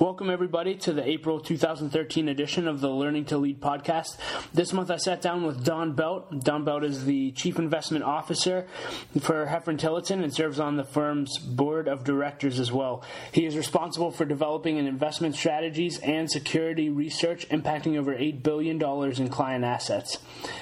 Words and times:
Welcome, 0.00 0.28
everybody, 0.28 0.74
to 0.78 0.92
the 0.92 1.08
April 1.08 1.38
2013 1.38 2.28
edition 2.28 2.66
of 2.66 2.80
the 2.80 2.90
Learning 2.90 3.24
to 3.26 3.38
Lead 3.38 3.60
podcast. 3.60 4.16
This 4.52 4.72
month 4.72 4.90
I 4.90 4.96
sat 4.96 5.22
down 5.22 5.46
with 5.46 5.64
Don 5.64 5.92
Belt. 5.92 6.42
Don 6.42 6.64
Belt 6.64 6.82
is 6.82 7.04
the 7.04 7.30
Chief 7.30 7.60
Investment 7.60 8.02
Officer 8.02 8.66
for 9.20 9.46
Hefren 9.46 9.78
Tillotson 9.78 10.24
and 10.24 10.34
serves 10.34 10.58
on 10.58 10.76
the 10.76 10.82
firm's 10.82 11.38
board 11.38 11.86
of 11.86 12.02
directors 12.02 12.58
as 12.58 12.72
well. 12.72 13.04
He 13.30 13.46
is 13.46 13.56
responsible 13.56 14.10
for 14.10 14.24
developing 14.24 14.78
an 14.78 14.88
investment 14.88 15.36
strategies 15.36 16.00
and 16.00 16.28
security 16.28 16.90
research 16.90 17.48
impacting 17.50 17.96
over 17.96 18.16
$8 18.16 18.42
billion 18.42 18.82
in 18.82 19.28
client 19.28 19.64
assets. 19.64 20.18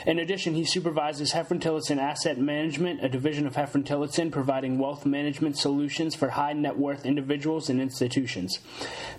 In 0.06 0.18
addition, 0.18 0.52
he 0.52 0.66
supervises 0.66 1.32
Hefren 1.32 1.58
Tillotson 1.58 1.98
Asset 1.98 2.36
Management, 2.36 3.02
a 3.02 3.08
division 3.08 3.46
of 3.46 3.54
Hefren 3.54 3.86
Tillotson 3.86 4.30
providing 4.30 4.78
wealth 4.78 5.06
management 5.06 5.56
solutions 5.56 6.14
for 6.14 6.28
high 6.28 6.52
net 6.52 6.76
worth 6.76 7.06
individuals 7.06 7.70
and 7.70 7.80
institutions. 7.80 8.58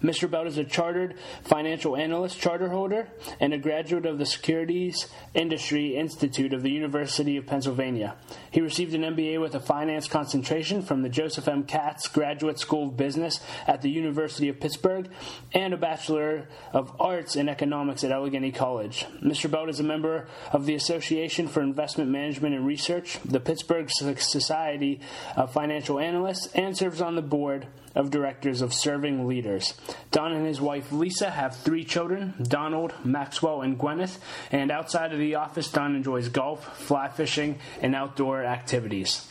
Mr. 0.03 0.12
Belt 0.21 0.47
is 0.47 0.57
a 0.57 0.63
chartered 0.63 1.15
financial 1.43 1.95
analyst 1.95 2.39
charter 2.39 2.69
holder 2.69 3.07
and 3.39 3.53
a 3.53 3.57
graduate 3.57 4.05
of 4.05 4.19
the 4.19 4.25
Securities 4.25 5.07
Industry 5.33 5.95
Institute 5.95 6.53
of 6.53 6.63
the 6.63 6.69
University 6.69 7.37
of 7.37 7.45
Pennsylvania. 7.45 8.15
He 8.51 8.61
received 8.61 8.93
an 8.93 9.01
MBA 9.01 9.41
with 9.41 9.55
a 9.55 9.59
finance 9.59 10.07
concentration 10.07 10.81
from 10.81 11.01
the 11.01 11.09
Joseph 11.09 11.47
M. 11.47 11.63
Katz 11.63 12.07
Graduate 12.07 12.59
School 12.59 12.87
of 12.87 12.97
Business 12.97 13.39
at 13.67 13.81
the 13.81 13.89
University 13.89 14.49
of 14.49 14.59
Pittsburgh 14.59 15.09
and 15.53 15.73
a 15.73 15.77
Bachelor 15.77 16.47
of 16.71 16.95
Arts 16.99 17.35
in 17.35 17.49
Economics 17.49 18.03
at 18.03 18.11
Allegheny 18.11 18.51
College. 18.51 19.05
Mr. 19.23 19.49
Belt 19.49 19.69
is 19.69 19.79
a 19.79 19.83
member 19.83 20.27
of 20.51 20.65
the 20.65 20.75
Association 20.75 21.47
for 21.47 21.61
Investment 21.61 22.09
Management 22.09 22.55
and 22.55 22.65
Research, 22.65 23.19
the 23.25 23.39
Pittsburgh 23.39 23.89
Society 23.89 24.99
of 25.35 25.51
Financial 25.53 25.99
Analysts, 25.99 26.47
and 26.53 26.77
serves 26.77 27.01
on 27.01 27.15
the 27.15 27.21
board 27.21 27.67
of 27.95 28.11
directors 28.11 28.61
of 28.61 28.73
Serving 28.73 29.27
Leaders. 29.27 29.73
Don 30.11 30.33
and 30.33 30.45
his 30.45 30.61
wife 30.61 30.91
Lisa 30.91 31.29
have 31.29 31.55
three 31.55 31.83
children 31.83 32.33
Donald, 32.41 32.93
Maxwell, 33.03 33.61
and 33.61 33.77
Gwyneth. 33.77 34.17
And 34.51 34.71
outside 34.71 35.13
of 35.13 35.19
the 35.19 35.35
office, 35.35 35.71
Don 35.71 35.95
enjoys 35.95 36.29
golf, 36.29 36.77
fly 36.77 37.09
fishing, 37.09 37.59
and 37.81 37.95
outdoor 37.95 38.43
activities. 38.43 39.27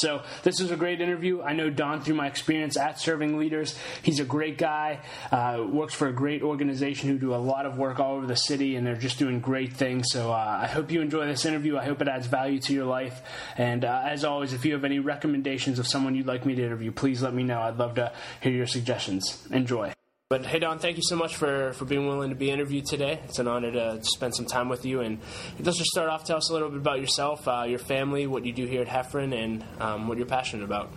So 0.00 0.22
this 0.42 0.60
was 0.60 0.70
a 0.70 0.76
great 0.76 1.00
interview. 1.00 1.42
I 1.42 1.52
know 1.52 1.70
Don 1.70 2.02
through 2.02 2.14
my 2.14 2.26
experience 2.26 2.76
at 2.76 2.98
Serving 3.00 3.38
Leaders. 3.38 3.78
He's 4.02 4.20
a 4.20 4.24
great 4.24 4.58
guy. 4.58 5.00
Uh, 5.30 5.64
works 5.68 5.94
for 5.94 6.08
a 6.08 6.12
great 6.12 6.42
organization 6.42 7.08
who 7.08 7.18
do 7.18 7.34
a 7.34 7.36
lot 7.36 7.66
of 7.66 7.78
work 7.78 8.00
all 8.00 8.16
over 8.16 8.26
the 8.26 8.36
city, 8.36 8.76
and 8.76 8.86
they're 8.86 8.96
just 8.96 9.18
doing 9.18 9.40
great 9.40 9.72
things. 9.72 10.06
So 10.10 10.32
uh, 10.32 10.58
I 10.62 10.66
hope 10.66 10.90
you 10.90 11.00
enjoy 11.00 11.26
this 11.26 11.44
interview. 11.44 11.78
I 11.78 11.84
hope 11.84 12.00
it 12.02 12.08
adds 12.08 12.26
value 12.26 12.60
to 12.60 12.72
your 12.72 12.86
life. 12.86 13.22
And 13.56 13.84
uh, 13.84 14.02
as 14.04 14.24
always, 14.24 14.52
if 14.52 14.64
you 14.64 14.72
have 14.74 14.84
any 14.84 14.98
recommendations 14.98 15.78
of 15.78 15.86
someone 15.86 16.14
you'd 16.14 16.26
like 16.26 16.44
me 16.46 16.54
to 16.54 16.64
interview, 16.64 16.92
please 16.92 17.22
let 17.22 17.34
me 17.34 17.42
know. 17.42 17.60
I'd 17.60 17.78
love 17.78 17.94
to 17.94 18.12
hear 18.40 18.52
your 18.52 18.66
suggestions. 18.66 19.46
Enjoy. 19.50 19.92
But 20.32 20.46
hey, 20.46 20.60
Don, 20.60 20.78
thank 20.78 20.96
you 20.96 21.02
so 21.02 21.14
much 21.14 21.36
for, 21.36 21.74
for 21.74 21.84
being 21.84 22.06
willing 22.06 22.30
to 22.30 22.34
be 22.34 22.50
interviewed 22.50 22.86
today. 22.86 23.20
It's 23.24 23.38
an 23.38 23.46
honor 23.46 23.70
to 23.70 24.02
spend 24.02 24.34
some 24.34 24.46
time 24.46 24.70
with 24.70 24.86
you. 24.86 25.02
And 25.02 25.18
let's 25.60 25.76
just 25.76 25.90
start 25.90 26.08
off. 26.08 26.24
Tell 26.24 26.38
us 26.38 26.48
a 26.48 26.54
little 26.54 26.70
bit 26.70 26.78
about 26.78 27.00
yourself, 27.00 27.46
uh, 27.46 27.64
your 27.68 27.78
family, 27.78 28.26
what 28.26 28.46
you 28.46 28.54
do 28.54 28.64
here 28.64 28.80
at 28.80 28.88
Hefren, 28.88 29.34
and 29.34 29.62
um, 29.78 30.08
what 30.08 30.16
you're 30.16 30.26
passionate 30.26 30.64
about. 30.64 30.90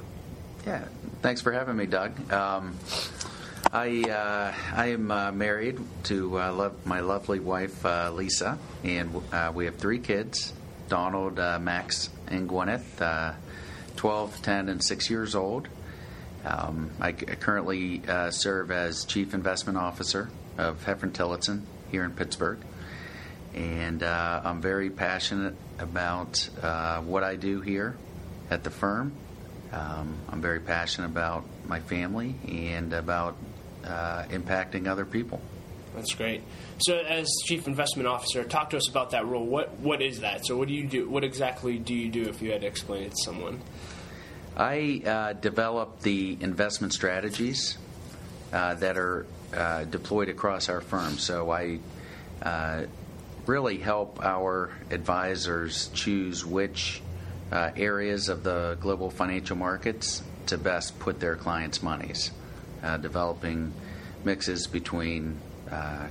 Yeah, 0.66 0.86
thanks 1.22 1.41
for 1.41 1.52
having 1.52 1.75
me, 1.75 1.86
Doug. 1.86 2.31
Um, 2.31 2.78
I 3.73 4.03
uh, 4.03 4.53
I 4.73 4.91
am 4.91 5.11
uh, 5.11 5.33
married 5.33 5.81
to 6.03 6.39
uh, 6.39 6.53
love, 6.53 6.86
my 6.86 7.02
lovely 7.02 7.41
wife 7.41 7.86
uh, 7.86 8.11
Lisa, 8.13 8.58
and 8.86 9.22
uh, 9.33 9.52
we 9.53 9.66
have 9.66 9.75
three 9.75 10.00
kids: 10.00 10.53
Donald, 10.88 11.39
uh, 11.39 11.59
Max, 11.59 12.09
and 12.30 12.47
Gwyneth, 12.47 13.36
12, 13.97 14.41
10, 14.41 14.69
and 14.69 14.81
six 14.81 15.09
years 15.09 15.36
old. 15.36 15.67
Um, 16.45 16.91
I, 16.99 17.11
currently 17.11 18.03
uh, 18.07 18.29
serve 18.29 18.69
as 18.71 19.05
Chief 19.05 19.33
Investment 19.33 19.77
Officer 19.77 20.29
of 20.57 20.83
Hefren 20.85 21.11
Tillotson 21.11 21.65
here 21.91 22.03
in 22.03 22.11
Pittsburgh. 22.11 22.59
And 23.55 24.03
uh, 24.03 24.41
I'm 24.43 24.61
very 24.61 24.89
passionate 24.89 25.56
about 25.79 26.47
uh, 26.61 27.01
what 27.01 27.23
I 27.23 27.35
do 27.35 27.61
here 27.61 27.97
at 28.50 28.63
the 28.63 28.69
firm. 28.69 29.13
Um, 29.72 30.17
I'm 30.29 30.41
very 30.41 30.59
passionate 30.59 31.07
about 31.07 31.45
my 31.66 31.79
family 31.79 32.35
and 32.47 32.94
about 32.94 33.38
uh, 33.83 34.23
impacting 34.29 34.88
other 34.88 35.06
people. 35.06 35.41
That's 35.95 36.13
great. 36.13 36.44
So, 36.79 36.97
as 36.97 37.27
chief 37.45 37.67
investment 37.67 38.07
officer, 38.07 38.44
talk 38.44 38.72
to 38.72 38.77
us 38.77 38.89
about 38.89 39.12
that 39.12 39.25
role. 39.25 39.45
What 39.45 39.79
what 39.79 40.01
is 40.01 40.19
that? 40.19 40.45
So, 40.45 40.57
what 40.57 40.67
do 40.67 40.73
you 40.73 40.85
do? 40.85 41.09
What 41.09 41.23
exactly 41.23 41.79
do 41.79 41.94
you 41.94 42.09
do? 42.09 42.23
If 42.23 42.41
you 42.41 42.51
had 42.51 42.62
to 42.62 42.67
explain 42.67 43.03
it 43.03 43.12
to 43.12 43.23
someone. 43.23 43.62
I 44.57 45.01
uh, 45.05 45.33
develop 45.33 45.99
the 45.99 46.38
investment 46.39 46.93
strategies 46.93 47.77
uh, 48.53 48.75
that 48.75 48.97
are 48.97 49.25
uh, 49.53 49.83
deployed 49.85 50.29
across 50.29 50.69
our 50.69 50.81
firm. 50.81 51.17
So 51.17 51.51
I 51.51 51.79
uh, 52.41 52.83
really 53.45 53.77
help 53.77 54.23
our 54.23 54.71
advisors 54.91 55.89
choose 55.94 56.45
which 56.45 57.01
uh, 57.51 57.71
areas 57.75 58.29
of 58.29 58.44
the 58.44 58.77
global 58.79 59.09
financial 59.09 59.57
markets 59.57 60.23
to 60.47 60.57
best 60.57 60.97
put 60.99 61.19
their 61.19 61.35
clients' 61.35 61.83
monies, 61.83 62.31
uh, 62.81 62.97
developing 62.97 63.73
mixes 64.23 64.67
between 64.67 65.39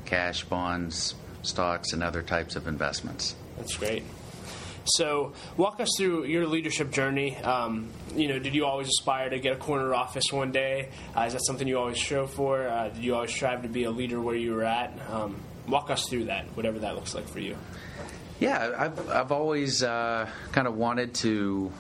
cash, 0.05 0.45
bonds, 0.45 1.15
stocks, 1.43 1.93
and 1.93 2.03
other 2.03 2.23
types 2.23 2.57
of 2.57 2.69
investments. 2.69 3.35
That's 3.57 3.77
great. 3.77 4.05
So, 4.85 5.33
walk 5.57 5.81
us 5.81 5.89
through 5.97 6.25
your 6.25 6.47
leadership 6.47 6.91
journey. 6.91 7.37
Um, 7.37 7.89
you 8.15 8.29
know, 8.29 8.39
did 8.39 8.55
you 8.55 8.67
always 8.67 8.89
aspire 8.89 9.31
to 9.31 9.39
get 9.39 9.55
a 9.55 9.57
corner 9.57 9.95
office 9.95 10.25
one 10.31 10.53
day? 10.53 10.91
Uh, 11.17 11.23
is 11.23 11.33
that 11.33 11.45
something 11.47 11.67
you 11.67 11.79
always 11.79 11.99
strove 11.99 12.31
for? 12.33 12.67
Uh, 12.67 12.89
did 12.91 13.03
you 13.03 13.15
always 13.15 13.31
strive 13.31 13.63
to 13.63 13.69
be 13.69 13.85
a 13.85 13.91
leader 13.91 14.21
where 14.21 14.37
you 14.37 14.53
were 14.53 14.65
at? 14.65 14.93
Um, 15.11 15.37
walk 15.69 15.91
us 15.91 16.09
through 16.09 16.25
that, 16.25 16.45
whatever 16.57 16.79
that 16.81 16.95
looks 16.95 17.15
like 17.15 17.29
for 17.29 17.41
you. 17.41 17.57
Yeah, 18.41 18.75
I've, 18.77 19.09
I've 19.09 19.33
always 19.33 19.83
uh, 19.83 20.29
kind 20.53 20.67
of 20.67 20.77
wanted 20.77 21.15
to 21.15 21.73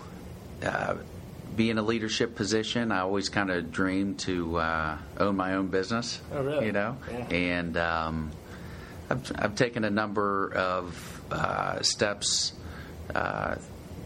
uh, 0.62 0.94
be 1.56 1.70
in 1.70 1.78
a 1.78 1.82
leadership 1.82 2.34
position. 2.36 2.92
I 2.92 3.00
always 3.00 3.28
kind 3.28 3.50
of 3.50 3.70
dreamed 3.72 4.20
to 4.20 4.56
uh, 4.56 4.98
own 5.18 5.36
my 5.36 5.54
own 5.54 5.68
business. 5.68 6.20
Oh, 6.32 6.42
really? 6.42 6.66
You 6.66 6.72
know, 6.72 6.96
yeah. 7.10 7.26
and 7.28 7.76
um, 7.76 8.30
I've, 9.10 9.32
I've 9.36 9.54
taken 9.56 9.84
a 9.84 9.90
number 9.90 10.52
of 10.54 11.22
uh, 11.30 11.82
steps 11.82 12.52
uh, 13.14 13.56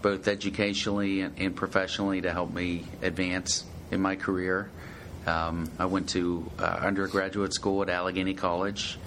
both 0.03 0.29
educationally 0.29 1.21
and, 1.21 1.39
and, 1.39 1.57
professionally 1.57 2.21
to 2.21 2.33
help 2.33 2.53
me 2.53 2.85
advance 3.03 3.65
in 3.91 4.01
my 4.01 4.17
career. 4.17 4.71
Um, 5.27 5.71
I 5.79 5.87
went 5.87 6.11
to 6.11 6.51
uh, 6.59 6.63
undergraduate 6.63 7.53
school 7.53 7.83
at 7.83 7.91
Allegheny 7.91 8.35
College 8.35 8.99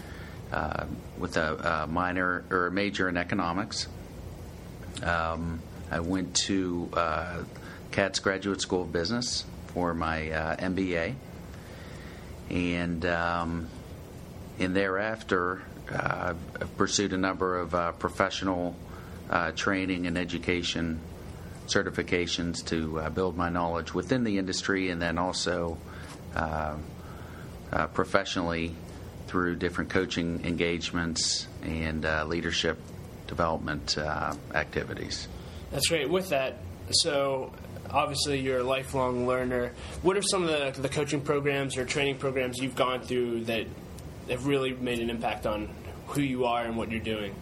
uh, 0.51 0.85
with 1.17 1.37
a, 1.37 1.83
a, 1.83 1.87
minor 1.87 2.43
or 2.49 2.67
a 2.67 2.71
major 2.71 3.09
in 3.09 3.17
economics. 3.17 3.87
Um, 5.01 5.61
I 5.89 5.99
went 6.01 6.35
to 6.47 6.89
uh, 6.93 7.43
Katz 7.91 8.19
Graduate 8.19 8.61
School 8.61 8.83
of 8.83 8.91
Business 8.91 9.45
for 9.67 9.93
my 9.93 10.29
uh, 10.29 10.55
MBA, 10.57 11.15
and 12.49 13.05
um, 13.05 13.69
and 14.59 14.75
thereafter 14.75 15.61
uh, 15.91 16.33
pursued 16.77 17.13
a 17.13 17.17
number 17.17 17.57
of 17.57 17.99
professional 17.99 18.75
uh, 19.31 19.51
training 19.51 20.07
and 20.07 20.17
education 20.17 20.99
certifications 21.67 22.65
to 22.65 22.99
uh, 22.99 23.09
build 23.09 23.37
my 23.37 23.49
knowledge 23.49 23.93
within 23.93 24.23
the 24.23 24.37
industry 24.37 24.89
and 24.89 25.01
then 25.01 25.17
also 25.17 25.77
uh, 26.35 26.75
uh 27.71 27.87
professionally 27.87 28.75
through 29.27 29.55
different 29.55 29.89
coaching 29.89 30.43
engagements 30.45 31.47
and 31.63 32.05
uh, 32.05 32.25
leadership 32.25 32.77
development 33.27 33.97
uh, 33.97 34.33
activities. 34.53 35.29
That's 35.71 35.87
great. 35.87 36.09
With 36.09 36.29
that, 36.29 36.57
so 36.89 37.53
obviously 37.89 38.41
you're 38.41 38.59
a 38.59 38.63
lifelong 38.63 39.25
learner. 39.25 39.71
What 40.01 40.17
are 40.17 40.21
some 40.21 40.43
of 40.43 40.49
the, 40.49 40.81
the 40.81 40.89
coaching 40.89 41.21
programs 41.21 41.77
or 41.77 41.85
training 41.85 42.17
programs 42.17 42.57
you've 42.57 42.75
gone 42.75 43.01
through 43.01 43.45
that 43.45 43.67
have 44.29 44.47
really 44.47 44.73
made 44.73 44.99
an 44.99 45.09
impact 45.09 45.45
on 45.45 45.69
who 46.07 46.21
you 46.21 46.43
are 46.43 46.63
and 46.63 46.75
what 46.75 46.91
you're 46.91 46.99
doing? 46.99 47.33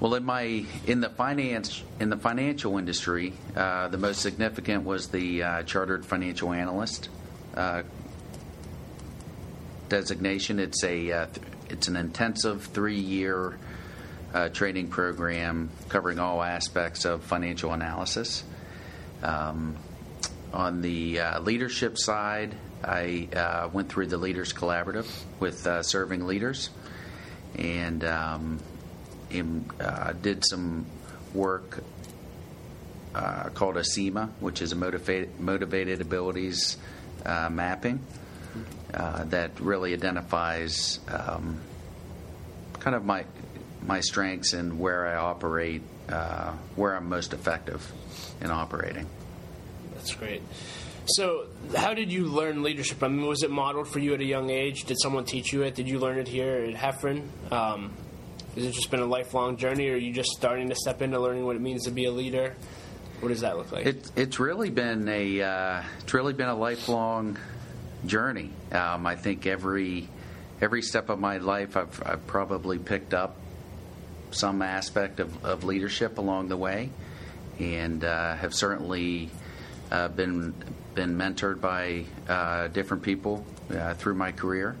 Well, 0.00 0.14
in 0.14 0.24
my 0.24 0.64
in 0.86 1.00
the 1.00 1.08
finance 1.08 1.82
in 1.98 2.08
the 2.08 2.16
financial 2.16 2.78
industry, 2.78 3.32
uh, 3.56 3.88
the 3.88 3.98
most 3.98 4.20
significant 4.20 4.84
was 4.84 5.08
the 5.08 5.42
uh, 5.42 5.62
chartered 5.64 6.06
financial 6.06 6.52
analyst 6.52 7.08
uh, 7.56 7.82
designation. 9.88 10.60
It's 10.60 10.84
a 10.84 11.10
uh, 11.10 11.26
it's 11.68 11.88
an 11.88 11.96
intensive 11.96 12.62
three 12.66 13.00
year 13.00 13.58
uh, 14.32 14.50
training 14.50 14.86
program 14.86 15.68
covering 15.88 16.20
all 16.20 16.44
aspects 16.44 17.04
of 17.04 17.24
financial 17.24 17.72
analysis. 17.72 18.44
Um, 19.24 19.76
on 20.52 20.80
the 20.80 21.18
uh, 21.18 21.40
leadership 21.40 21.98
side, 21.98 22.54
I 22.84 23.68
went 23.72 23.88
through 23.88 24.06
the 24.06 24.16
Leaders 24.16 24.52
Collaborative 24.52 25.10
with 25.40 25.66
Serving 25.84 26.24
Leaders, 26.24 26.70
and 27.56 28.04
um, 28.04 28.60
uh, 29.80 30.12
did 30.12 30.44
some 30.44 30.86
work 31.34 31.82
uh, 33.14 33.48
called 33.50 33.76
ASEMA, 33.76 34.30
which 34.40 34.62
is 34.62 34.72
a 34.72 34.76
motivated, 34.76 35.40
motivated 35.40 36.00
abilities 36.00 36.76
uh, 37.24 37.48
mapping. 37.50 38.00
uh, 38.94 39.24
that 39.24 39.58
really 39.60 39.92
identifies 39.92 41.00
um, 41.08 41.60
kind 42.80 42.96
of 42.96 43.04
my 43.04 43.24
my 43.86 44.00
strengths 44.00 44.52
and 44.54 44.78
where 44.78 45.06
I 45.06 45.16
operate, 45.16 45.82
uh, 46.08 46.52
where 46.74 46.96
I'm 46.96 47.08
most 47.08 47.32
effective 47.32 47.90
in 48.40 48.50
operating. 48.50 49.06
That's 49.94 50.14
great. 50.14 50.42
So, 51.06 51.46
how 51.74 51.94
did 51.94 52.12
you 52.12 52.26
learn 52.26 52.62
leadership? 52.62 53.02
I 53.02 53.08
mean, 53.08 53.26
was 53.26 53.42
it 53.42 53.50
modeled 53.50 53.88
for 53.88 53.98
you 53.98 54.14
at 54.14 54.20
a 54.20 54.24
young 54.24 54.50
age? 54.50 54.84
Did 54.84 54.98
someone 55.00 55.24
teach 55.24 55.52
you 55.52 55.62
it? 55.62 55.74
Did 55.74 55.88
you 55.88 55.98
learn 55.98 56.18
it 56.18 56.28
here 56.28 56.56
at 56.56 56.74
Hefren? 56.74 57.28
Um, 57.50 57.92
has 58.54 58.64
it 58.64 58.72
just 58.72 58.90
been 58.90 59.00
a 59.00 59.06
lifelong 59.06 59.56
journey, 59.56 59.88
or 59.88 59.94
are 59.94 59.96
you 59.96 60.12
just 60.12 60.30
starting 60.30 60.68
to 60.68 60.74
step 60.74 61.02
into 61.02 61.18
learning 61.20 61.44
what 61.44 61.56
it 61.56 61.62
means 61.62 61.84
to 61.84 61.90
be 61.90 62.06
a 62.06 62.10
leader? 62.10 62.56
What 63.20 63.28
does 63.28 63.40
that 63.40 63.56
look 63.56 63.72
like? 63.72 63.86
It, 63.86 64.10
it's 64.14 64.38
really 64.38 64.70
been 64.70 65.08
a 65.08 65.42
uh, 65.42 65.82
it's 66.00 66.14
really 66.14 66.32
been 66.32 66.48
a 66.48 66.54
lifelong 66.54 67.36
journey. 68.06 68.50
Um, 68.70 69.06
I 69.06 69.16
think 69.16 69.46
every 69.46 70.08
every 70.60 70.82
step 70.82 71.08
of 71.08 71.18
my 71.18 71.38
life, 71.38 71.76
I've, 71.76 72.02
I've 72.04 72.26
probably 72.26 72.78
picked 72.78 73.14
up 73.14 73.36
some 74.30 74.62
aspect 74.62 75.20
of, 75.20 75.44
of 75.44 75.64
leadership 75.64 76.18
along 76.18 76.48
the 76.48 76.56
way, 76.56 76.90
and 77.58 78.04
uh, 78.04 78.36
have 78.36 78.54
certainly 78.54 79.30
uh, 79.90 80.08
been 80.08 80.54
been 80.94 81.16
mentored 81.16 81.60
by 81.60 82.04
uh, 82.28 82.68
different 82.68 83.02
people 83.02 83.44
uh, 83.70 83.94
through 83.94 84.14
my 84.14 84.32
career, 84.32 84.76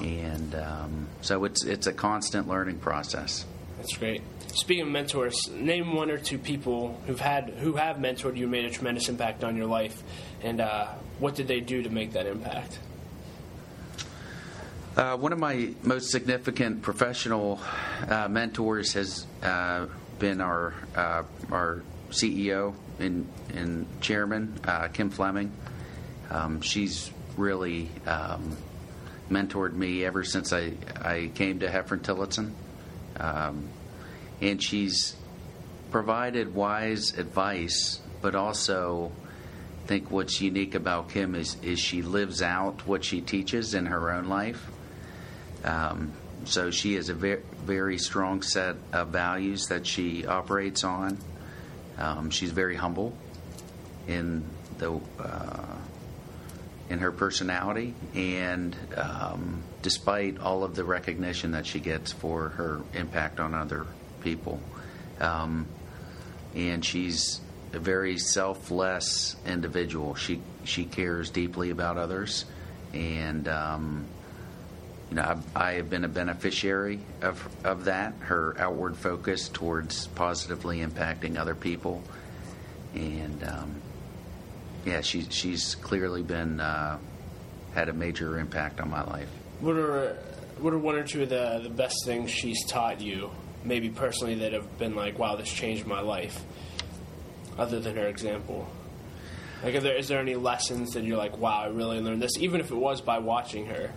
and 0.00 0.54
um, 0.54 1.08
so 1.20 1.44
it's 1.44 1.64
it's 1.64 1.86
a 1.86 1.92
constant 1.92 2.48
learning 2.48 2.78
process. 2.78 3.44
That's 3.78 3.96
great. 3.96 4.22
Speaking 4.54 4.84
of 4.84 4.88
mentors, 4.88 5.48
name 5.50 5.94
one 5.94 6.10
or 6.10 6.18
two 6.18 6.38
people 6.38 7.00
who've 7.06 7.20
had 7.20 7.50
who 7.50 7.74
have 7.74 7.96
mentored 7.96 8.36
you, 8.36 8.48
made 8.48 8.64
a 8.64 8.70
tremendous 8.70 9.08
impact 9.08 9.44
on 9.44 9.56
your 9.56 9.66
life, 9.66 10.02
and 10.42 10.60
uh, 10.60 10.86
what 11.18 11.34
did 11.34 11.48
they 11.48 11.60
do 11.60 11.82
to 11.82 11.90
make 11.90 12.12
that 12.12 12.26
impact? 12.26 12.78
Uh, 14.96 15.16
one 15.16 15.32
of 15.32 15.38
my 15.38 15.70
most 15.84 16.10
significant 16.10 16.82
professional 16.82 17.60
uh, 18.08 18.26
mentors 18.28 18.94
has 18.94 19.26
uh, 19.44 19.86
been 20.18 20.40
our 20.40 20.74
uh, 20.96 21.22
our 21.52 21.82
CEO 22.10 22.74
and, 22.98 23.28
and 23.54 23.86
chairman, 24.00 24.58
uh, 24.64 24.88
Kim 24.88 25.10
Fleming. 25.10 25.52
Um, 26.30 26.60
she's 26.60 27.10
really 27.36 27.88
um, 28.06 28.56
mentored 29.30 29.72
me 29.72 30.04
ever 30.04 30.24
since 30.24 30.52
I, 30.52 30.72
I 31.00 31.30
came 31.34 31.60
to 31.60 31.68
Hefren 31.68 32.02
Tillotson. 32.02 32.54
Um, 33.18 33.68
and 34.40 34.62
she's 34.62 35.16
provided 35.90 36.54
wise 36.54 37.16
advice, 37.18 38.00
but 38.22 38.34
also 38.34 39.12
I 39.84 39.86
think 39.86 40.10
what's 40.10 40.40
unique 40.40 40.74
about 40.74 41.10
Kim 41.10 41.34
is, 41.34 41.56
is 41.62 41.80
she 41.80 42.02
lives 42.02 42.42
out 42.42 42.86
what 42.86 43.04
she 43.04 43.20
teaches 43.20 43.74
in 43.74 43.86
her 43.86 44.10
own 44.10 44.28
life. 44.28 44.70
Um, 45.64 46.12
so 46.44 46.70
she 46.70 46.94
has 46.94 47.08
a 47.08 47.14
very, 47.14 47.42
very 47.64 47.98
strong 47.98 48.42
set 48.42 48.76
of 48.92 49.08
values 49.08 49.66
that 49.66 49.86
she 49.86 50.26
operates 50.26 50.84
on. 50.84 51.18
Um, 51.98 52.30
she's 52.30 52.52
very 52.52 52.76
humble 52.76 53.16
in 54.06 54.44
the 54.78 55.00
uh, 55.18 55.77
in 56.90 57.00
her 57.00 57.12
personality, 57.12 57.94
and 58.14 58.74
um, 58.96 59.62
despite 59.82 60.38
all 60.38 60.64
of 60.64 60.74
the 60.74 60.84
recognition 60.84 61.52
that 61.52 61.66
she 61.66 61.80
gets 61.80 62.12
for 62.12 62.50
her 62.50 62.80
impact 62.94 63.40
on 63.40 63.54
other 63.54 63.86
people, 64.22 64.60
um, 65.20 65.66
and 66.54 66.84
she's 66.84 67.40
a 67.72 67.78
very 67.78 68.18
selfless 68.18 69.36
individual. 69.46 70.14
She 70.14 70.40
she 70.64 70.84
cares 70.84 71.30
deeply 71.30 71.70
about 71.70 71.98
others, 71.98 72.46
and 72.94 73.46
um, 73.48 74.06
you 75.10 75.16
know, 75.16 75.40
I, 75.54 75.68
I 75.68 75.72
have 75.74 75.88
been 75.88 76.04
a 76.04 76.08
beneficiary 76.08 77.00
of, 77.22 77.46
of 77.64 77.86
that, 77.86 78.14
her 78.20 78.54
outward 78.58 78.96
focus 78.96 79.48
towards 79.48 80.06
positively 80.08 80.80
impacting 80.80 81.38
other 81.38 81.54
people. 81.54 82.02
And 82.94 83.42
um, 83.44 83.74
yeah, 84.88 85.00
she, 85.02 85.26
she's 85.30 85.74
clearly 85.76 86.22
been, 86.22 86.60
uh, 86.60 86.98
had 87.74 87.88
a 87.88 87.92
major 87.92 88.38
impact 88.38 88.80
on 88.80 88.90
my 88.90 89.02
life. 89.04 89.28
What 89.60 89.76
are, 89.76 90.16
what 90.58 90.72
are 90.72 90.78
one 90.78 90.94
or 90.96 91.04
two 91.04 91.22
of 91.22 91.28
the, 91.28 91.60
the 91.62 91.70
best 91.70 91.96
things 92.04 92.30
she's 92.30 92.64
taught 92.66 93.00
you, 93.00 93.30
maybe 93.64 93.90
personally, 93.90 94.36
that 94.36 94.52
have 94.52 94.78
been 94.78 94.94
like, 94.94 95.18
wow, 95.18 95.36
this 95.36 95.52
changed 95.52 95.86
my 95.86 96.00
life, 96.00 96.42
other 97.58 97.80
than 97.80 97.96
her 97.96 98.06
example? 98.06 98.68
Like, 99.62 99.80
there, 99.80 99.96
is 99.96 100.08
there 100.08 100.20
any 100.20 100.36
lessons 100.36 100.92
that 100.92 101.04
you're 101.04 101.18
like, 101.18 101.36
wow, 101.38 101.62
I 101.62 101.66
really 101.66 102.00
learned 102.00 102.22
this, 102.22 102.38
even 102.38 102.60
if 102.60 102.70
it 102.70 102.76
was 102.76 103.00
by 103.00 103.18
watching 103.18 103.66
her? 103.66 103.92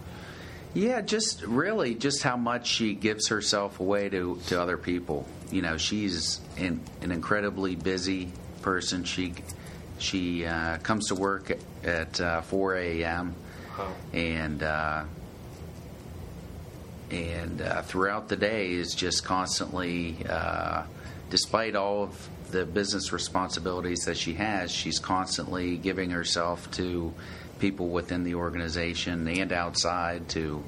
Yeah, 0.74 1.02
just 1.02 1.44
really 1.44 1.96
just 1.96 2.24
how 2.24 2.38
much 2.38 2.66
she 2.68 2.94
gives 2.94 3.28
herself 3.28 3.80
away 3.80 4.10
to, 4.10 4.40
to 4.48 4.62
other 4.62 4.78
people. 4.78 5.28
You 5.52 5.62
know, 5.62 5.78
she's 5.78 6.40
an, 6.58 6.82
an 7.02 7.12
incredibly 7.12 7.76
busy 7.76 8.32
person. 8.62 9.04
She 9.04 9.34
she 10.02 10.46
uh, 10.46 10.78
comes 10.80 11.08
to 11.08 11.16
work 11.16 11.52
at, 11.52 11.60
at 11.84 12.22
uh, 12.22 12.42
4 12.42 12.76
a.m. 12.76 13.36
and 14.14 14.64
uh, 14.64 15.04
and 17.12 17.62
uh, 17.62 17.82
throughout 17.82 18.30
the 18.30 18.38
day 18.38 18.72
is 18.72 18.96
just 18.96 19.26
constantly, 19.26 20.16
uh, 20.30 20.84
despite 21.30 21.76
all 21.76 22.04
of 22.04 22.30
the 22.52 22.66
business 22.66 23.12
responsibilities 23.12 24.06
that 24.06 24.18
she 24.18 24.34
has, 24.34 24.72
she's 24.72 24.98
constantly 24.98 25.76
giving 25.78 26.10
herself 26.12 26.72
to 26.72 27.14
people 27.60 27.90
within 27.90 28.24
the 28.24 28.36
organization 28.36 29.28
and 29.28 29.52
outside 29.52 30.30
to 30.30 30.64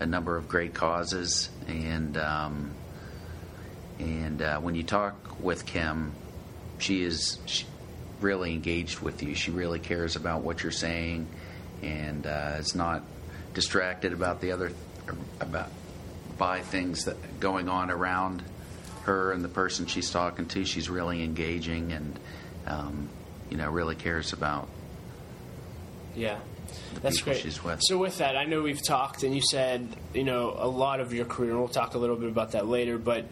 a 0.00 0.06
number 0.06 0.36
of 0.36 0.48
great 0.48 0.72
causes. 0.72 1.50
And 1.68 2.16
um, 2.16 2.70
and 3.98 4.40
uh, 4.40 4.60
when 4.60 4.74
you 4.74 4.82
talk 4.82 5.40
with 5.40 5.66
Kim, 5.66 6.12
she 6.78 7.02
is 7.02 7.38
she 7.44 7.66
really 8.22 8.52
engaged 8.52 9.00
with 9.00 9.22
you. 9.22 9.34
She 9.34 9.50
really 9.50 9.78
cares 9.78 10.16
about 10.16 10.42
what 10.42 10.62
you're 10.62 10.72
saying, 10.72 11.26
and 11.82 12.26
uh, 12.26 12.56
is 12.58 12.74
not 12.74 13.02
distracted 13.54 14.12
about 14.12 14.40
the 14.40 14.52
other 14.52 14.72
about 15.40 15.68
by 16.38 16.60
things 16.60 17.04
that 17.04 17.40
going 17.40 17.68
on 17.68 17.90
around 17.90 18.42
her 19.04 19.32
and 19.32 19.44
the 19.44 19.48
person 19.48 19.86
she's 19.86 20.10
talking 20.10 20.46
to. 20.46 20.64
She's 20.64 20.88
really 20.88 21.22
engaging 21.22 21.92
and 21.92 22.18
um, 22.66 23.08
you 23.50 23.56
know 23.56 23.70
really 23.70 23.94
cares 23.94 24.32
about 24.32 24.68
yeah. 26.14 26.38
That's 27.02 27.20
great. 27.20 27.44
With. 27.64 27.80
So 27.82 27.98
with 27.98 28.18
that, 28.18 28.36
I 28.36 28.44
know 28.44 28.62
we've 28.62 28.82
talked, 28.82 29.24
and 29.24 29.34
you 29.34 29.42
said 29.50 29.88
you 30.14 30.24
know 30.24 30.54
a 30.56 30.68
lot 30.68 31.00
of 31.00 31.12
your 31.12 31.24
career. 31.24 31.50
and 31.50 31.58
We'll 31.58 31.68
talk 31.68 31.94
a 31.94 31.98
little 31.98 32.16
bit 32.16 32.28
about 32.28 32.52
that 32.52 32.66
later, 32.66 32.98
but 32.98 33.26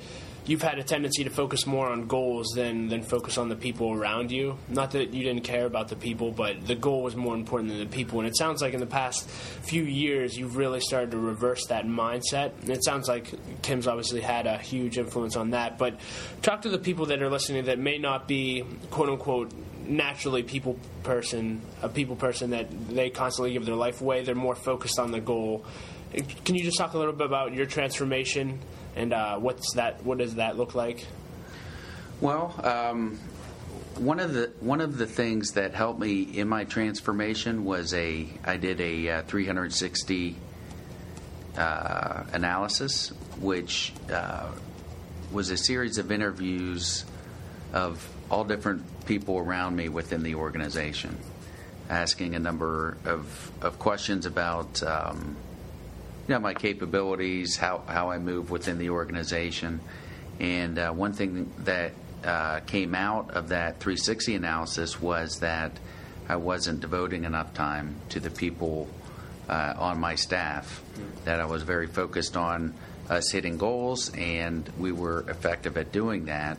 you've 0.47 0.63
had 0.63 0.79
a 0.79 0.83
tendency 0.83 1.25
to 1.25 1.31
focus 1.31 1.67
more 1.67 1.89
on 1.89 2.07
goals 2.07 2.49
than 2.55 2.89
than 2.89 3.03
focus 3.03 3.39
on 3.39 3.49
the 3.49 3.57
people 3.57 3.93
around 3.93 4.31
you. 4.31 4.57
Not 4.69 4.93
that 4.93 5.13
you 5.13 5.23
didn't 5.23 5.45
care 5.45 5.67
about 5.67 5.89
the 5.89 5.97
people, 5.97 6.33
but 6.33 6.67
the 6.67 6.75
goal 6.75 7.03
was 7.03 7.17
more 7.17 7.35
important 7.35 7.71
than 7.71 7.79
the 7.79 7.87
people. 7.87 8.21
And 8.21 8.29
it 8.29 8.37
sounds 8.37 8.63
like 8.63 8.75
in 8.75 8.81
the 8.81 8.87
past 8.87 9.29
few 9.29 9.83
years, 9.83 10.37
you've 10.37 10.57
really 10.57 10.81
started 10.81 11.13
to 11.13 11.19
reverse 11.19 11.67
that 11.67 11.87
mindset. 11.87 12.53
And 12.63 12.71
it 12.71 12.85
sounds 12.85 13.09
like 13.09 13.33
Kim's 13.63 13.87
obviously 13.87 14.21
had 14.21 14.47
a 14.47 14.59
huge 14.59 14.99
influence 14.99 15.37
on 15.37 15.51
that. 15.51 15.79
But 15.79 16.01
talk 16.43 16.63
to 16.63 16.71
the 16.71 16.79
people 16.79 17.07
that 17.07 17.23
are 17.23 17.31
listening 17.31 17.67
that 17.67 17.79
may 17.79 17.99
not 17.99 18.27
be 18.27 18.65
quote 18.91 19.09
unquote 19.09 19.53
naturally 19.87 20.43
people 20.43 20.79
person, 21.03 21.61
a 21.83 21.89
people 21.89 22.17
person 22.17 22.51
that 22.51 22.67
they 22.89 23.11
constantly 23.11 23.53
give 23.53 23.67
their 23.67 23.75
life 23.75 24.01
away. 24.01 24.23
They're 24.23 24.35
more 24.35 24.55
focused 24.55 24.99
on 24.99 25.11
the 25.11 25.21
goal. 25.21 25.65
Can 26.45 26.57
you 26.57 26.65
just 26.65 26.79
talk 26.79 26.95
a 26.95 26.99
little 26.99 27.13
bit 27.13 27.27
about 27.27 27.55
your 27.55 27.67
transformation 27.67 28.59
and 28.97 29.13
uh, 29.13 29.39
what's 29.39 29.75
that? 29.75 30.05
What 30.05 30.19
does 30.19 30.37
that 30.37 30.57
look 30.57 30.75
like? 30.75 31.07
Well, 32.21 32.55
um, 32.63 33.19
one 33.97 34.21
of 34.21 34.35
the 34.35 34.53
one 34.61 34.81
of 34.81 34.99
the 34.99 35.07
things 35.07 35.53
that 35.53 35.75
helped 35.75 36.01
me 36.01 36.23
in 36.23 36.49
my 36.49 36.65
transformation 36.65 37.65
was 37.65 37.95
a 37.95 38.29
I 38.45 38.57
did 38.57 38.81
a 38.81 39.09
uh, 39.09 39.23
360 39.23 40.37
uh, 41.57 42.25
analysis, 42.33 43.09
which 43.39 43.93
uh, 44.13 44.51
was 45.33 45.51
a 45.51 45.57
series 45.57 45.99
of 45.99 46.11
interviews 46.11 47.05
of 47.73 48.07
all 48.31 48.45
different 48.45 49.07
people 49.07 49.39
around 49.39 49.77
me 49.77 49.89
within 49.89 50.23
the 50.23 50.35
organization, 50.35 51.17
asking 51.89 52.35
a 52.35 52.39
number 52.39 52.97
of, 53.05 53.51
of 53.61 53.79
questions 53.79 54.27
about 54.27 54.83
um, 54.83 55.37
you 56.31 56.37
know 56.37 56.41
my 56.41 56.55
capabilities, 56.55 57.57
how 57.57 57.83
how 57.89 58.13
I 58.13 58.19
move 58.19 58.53
within 58.53 58.79
the 58.79 58.91
organization, 58.91 59.81
and 60.39 60.79
uh, 60.79 60.93
one 60.93 61.13
thing 61.13 61.53
that 61.65 61.91
uh, 62.25 62.61
came 62.61 62.95
out 62.95 63.33
of 63.33 63.49
that 63.49 63.81
360 63.81 64.37
analysis 64.37 65.03
was 65.03 65.41
that 65.41 65.73
I 66.29 66.37
wasn't 66.37 66.79
devoting 66.79 67.25
enough 67.25 67.53
time 67.53 67.97
to 68.11 68.21
the 68.21 68.31
people 68.31 68.87
uh, 69.49 69.75
on 69.77 69.99
my 69.99 70.15
staff. 70.15 70.81
That 71.25 71.41
I 71.41 71.47
was 71.47 71.65
very 71.65 71.89
focused 71.89 72.37
on 72.37 72.75
us 73.09 73.33
hitting 73.33 73.59
goals, 73.59 74.13
and 74.15 74.71
we 74.79 74.93
were 74.93 75.29
effective 75.29 75.77
at 75.77 75.91
doing 75.91 76.27
that 76.27 76.59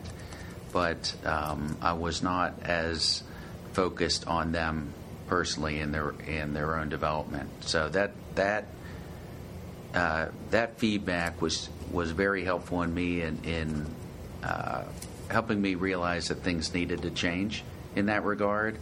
but 0.72 1.14
um, 1.26 1.76
I 1.82 1.92
was 1.92 2.22
not 2.22 2.62
as 2.62 3.22
focused 3.74 4.26
on 4.26 4.52
them 4.52 4.94
personally 5.26 5.80
in 5.80 5.92
their 5.92 6.10
in 6.26 6.54
their 6.54 6.78
own 6.78 6.88
development. 6.88 7.50
So 7.64 7.90
that 7.90 8.12
that 8.36 8.66
uh, 9.94 10.28
that 10.50 10.78
feedback 10.78 11.40
was 11.42 11.68
was 11.90 12.10
very 12.10 12.44
helpful 12.44 12.82
in 12.82 12.94
me 12.94 13.22
in, 13.22 13.44
in 13.44 13.86
uh, 14.42 14.84
helping 15.28 15.60
me 15.60 15.74
realize 15.74 16.28
that 16.28 16.36
things 16.36 16.72
needed 16.72 17.02
to 17.02 17.10
change 17.10 17.62
in 17.94 18.06
that 18.06 18.24
regard, 18.24 18.78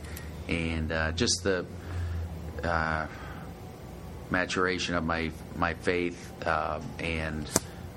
and 0.48 0.92
uh, 0.92 1.12
just 1.12 1.42
the 1.42 1.66
uh, 2.62 3.06
maturation 4.30 4.94
of 4.94 5.04
my 5.04 5.30
my 5.56 5.74
faith 5.74 6.46
um, 6.46 6.82
and 6.98 7.50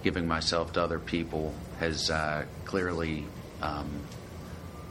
giving 0.03 0.27
myself 0.27 0.73
to 0.73 0.81
other 0.81 0.99
people 0.99 1.53
has 1.79 2.09
uh, 2.09 2.45
clearly 2.65 3.25
um, 3.61 3.89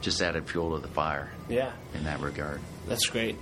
just 0.00 0.20
added 0.22 0.48
fuel 0.48 0.74
to 0.76 0.82
the 0.82 0.92
fire. 0.92 1.30
Yeah. 1.48 1.72
In 1.94 2.04
that 2.04 2.20
regard. 2.20 2.60
That's 2.86 3.06
great. 3.06 3.36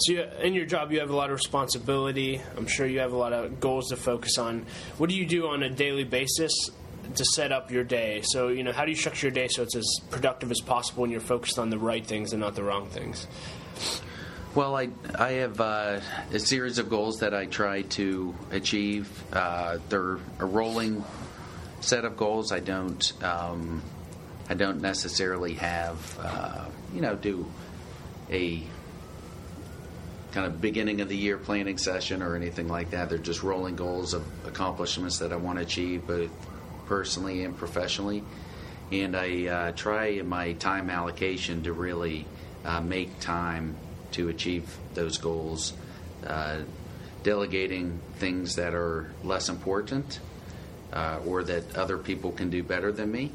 So, 0.00 0.12
you, 0.12 0.22
in 0.40 0.54
your 0.54 0.64
job, 0.64 0.92
you 0.92 1.00
have 1.00 1.10
a 1.10 1.16
lot 1.16 1.28
of 1.30 1.36
responsibility. 1.36 2.40
I'm 2.56 2.66
sure 2.66 2.86
you 2.86 3.00
have 3.00 3.12
a 3.12 3.16
lot 3.16 3.34
of 3.34 3.60
goals 3.60 3.88
to 3.88 3.96
focus 3.96 4.38
on. 4.38 4.64
What 4.96 5.10
do 5.10 5.16
you 5.16 5.26
do 5.26 5.48
on 5.48 5.62
a 5.62 5.68
daily 5.68 6.04
basis 6.04 6.52
to 7.14 7.24
set 7.24 7.52
up 7.52 7.70
your 7.70 7.84
day? 7.84 8.22
So, 8.24 8.48
you 8.48 8.62
know, 8.62 8.72
how 8.72 8.86
do 8.86 8.90
you 8.90 8.96
structure 8.96 9.26
your 9.26 9.34
day 9.34 9.48
so 9.48 9.62
it's 9.62 9.76
as 9.76 9.86
productive 10.10 10.50
as 10.50 10.60
possible 10.60 11.04
and 11.04 11.12
you're 11.12 11.20
focused 11.20 11.58
on 11.58 11.68
the 11.68 11.78
right 11.78 12.06
things 12.06 12.32
and 12.32 12.40
not 12.40 12.54
the 12.54 12.62
wrong 12.62 12.88
things? 12.88 13.26
Well, 14.54 14.74
I 14.74 14.88
I 15.16 15.32
have 15.32 15.60
uh, 15.60 16.00
a 16.32 16.38
series 16.38 16.78
of 16.78 16.88
goals 16.88 17.18
that 17.18 17.34
I 17.34 17.44
try 17.44 17.82
to 17.82 18.34
achieve. 18.50 19.08
Uh, 19.32 19.78
they're 19.88 20.18
a 20.40 20.46
rolling 20.46 21.04
set 21.80 22.04
of 22.04 22.16
goals. 22.16 22.50
I 22.50 22.58
don't 22.58 23.12
um, 23.22 23.80
I 24.48 24.54
don't 24.54 24.80
necessarily 24.80 25.54
have 25.54 26.18
uh, 26.20 26.64
you 26.92 27.00
know 27.00 27.14
do 27.14 27.46
a 28.28 28.62
kind 30.32 30.46
of 30.46 30.60
beginning 30.60 31.00
of 31.00 31.08
the 31.08 31.16
year 31.16 31.36
planning 31.36 31.78
session 31.78 32.22
or 32.22 32.36
anything 32.36 32.68
like 32.68 32.90
that. 32.90 33.08
They're 33.08 33.18
just 33.18 33.42
rolling 33.42 33.76
goals 33.76 34.14
of 34.14 34.24
accomplishments 34.46 35.18
that 35.18 35.32
I 35.32 35.36
want 35.36 35.58
to 35.58 35.64
achieve, 35.64 36.06
both 36.06 36.30
personally 36.86 37.44
and 37.44 37.56
professionally. 37.56 38.22
And 38.92 39.16
I 39.16 39.46
uh, 39.46 39.72
try 39.72 40.06
in 40.06 40.28
my 40.28 40.52
time 40.54 40.90
allocation 40.90 41.62
to 41.64 41.72
really 41.72 42.26
uh, 42.64 42.80
make 42.80 43.20
time 43.20 43.76
to 44.12 44.28
achieve 44.28 44.76
those 44.94 45.18
goals, 45.18 45.72
uh, 46.26 46.60
delegating 47.22 48.00
things 48.16 48.56
that 48.56 48.74
are 48.74 49.12
less 49.22 49.48
important 49.48 50.20
uh, 50.92 51.20
or 51.24 51.44
that 51.44 51.76
other 51.76 51.98
people 51.98 52.32
can 52.32 52.50
do 52.50 52.62
better 52.62 52.90
than 52.90 53.10
me, 53.12 53.30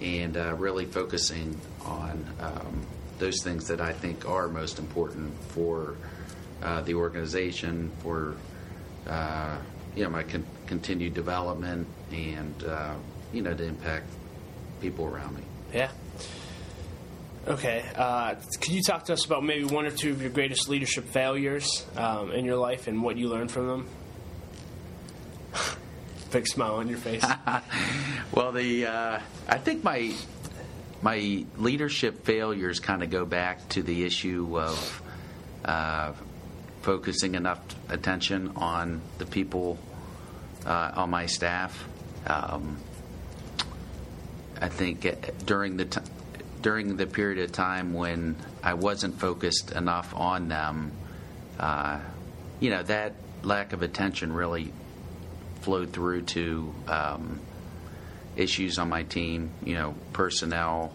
and 0.00 0.36
uh, 0.36 0.54
really 0.54 0.86
focusing 0.86 1.60
on 1.84 2.24
um, 2.40 2.86
those 3.18 3.42
things 3.42 3.68
that 3.68 3.80
I 3.80 3.92
think 3.92 4.28
are 4.28 4.48
most 4.48 4.78
important 4.78 5.34
for 5.48 5.96
uh, 6.62 6.80
the 6.82 6.94
organization, 6.94 7.90
for 7.98 8.36
uh, 9.08 9.56
you 9.94 10.04
know 10.04 10.10
my 10.10 10.22
con- 10.22 10.46
continued 10.66 11.14
development, 11.14 11.86
and 12.12 12.64
uh, 12.64 12.94
you 13.32 13.42
know 13.42 13.54
to 13.54 13.64
impact 13.64 14.06
people 14.80 15.06
around 15.06 15.36
me. 15.36 15.42
Yeah. 15.72 15.90
Okay. 17.46 17.84
Uh, 17.94 18.34
could 18.60 18.72
you 18.72 18.82
talk 18.82 19.04
to 19.04 19.12
us 19.12 19.24
about 19.24 19.44
maybe 19.44 19.64
one 19.64 19.86
or 19.86 19.90
two 19.90 20.10
of 20.10 20.20
your 20.20 20.30
greatest 20.30 20.68
leadership 20.68 21.04
failures 21.04 21.86
um, 21.96 22.32
in 22.32 22.44
your 22.44 22.56
life 22.56 22.88
and 22.88 23.02
what 23.02 23.16
you 23.16 23.28
learned 23.28 23.52
from 23.52 23.68
them? 23.68 23.88
Big 26.32 26.46
smile 26.48 26.74
on 26.74 26.88
your 26.88 26.98
face. 26.98 27.24
well, 28.32 28.50
the 28.50 28.86
uh, 28.86 29.20
I 29.48 29.58
think 29.58 29.84
my 29.84 30.12
my 31.02 31.44
leadership 31.56 32.24
failures 32.24 32.80
kind 32.80 33.04
of 33.04 33.10
go 33.10 33.24
back 33.24 33.68
to 33.70 33.82
the 33.82 34.04
issue 34.04 34.58
of 34.58 35.02
uh, 35.64 36.12
focusing 36.86 37.34
enough 37.34 37.58
attention 37.88 38.52
on 38.54 39.00
the 39.18 39.26
people 39.26 39.76
uh, 40.64 40.92
on 40.94 41.10
my 41.10 41.26
staff. 41.26 41.84
Um, 42.28 42.76
I 44.60 44.68
think 44.68 45.04
during 45.44 45.76
the 45.76 45.86
t- 45.86 46.00
during 46.62 46.96
the 46.96 47.08
period 47.08 47.42
of 47.42 47.50
time 47.50 47.92
when 47.92 48.36
I 48.62 48.74
wasn't 48.74 49.18
focused 49.18 49.72
enough 49.72 50.14
on 50.14 50.46
them, 50.46 50.92
uh, 51.58 51.98
you 52.60 52.70
know, 52.70 52.84
that 52.84 53.14
lack 53.42 53.72
of 53.72 53.82
attention 53.82 54.32
really 54.32 54.72
flowed 55.62 55.92
through 55.92 56.22
to 56.22 56.72
um, 56.86 57.40
issues 58.36 58.78
on 58.78 58.88
my 58.88 59.02
team, 59.02 59.50
you 59.64 59.74
know, 59.74 59.96
personnel 60.12 60.92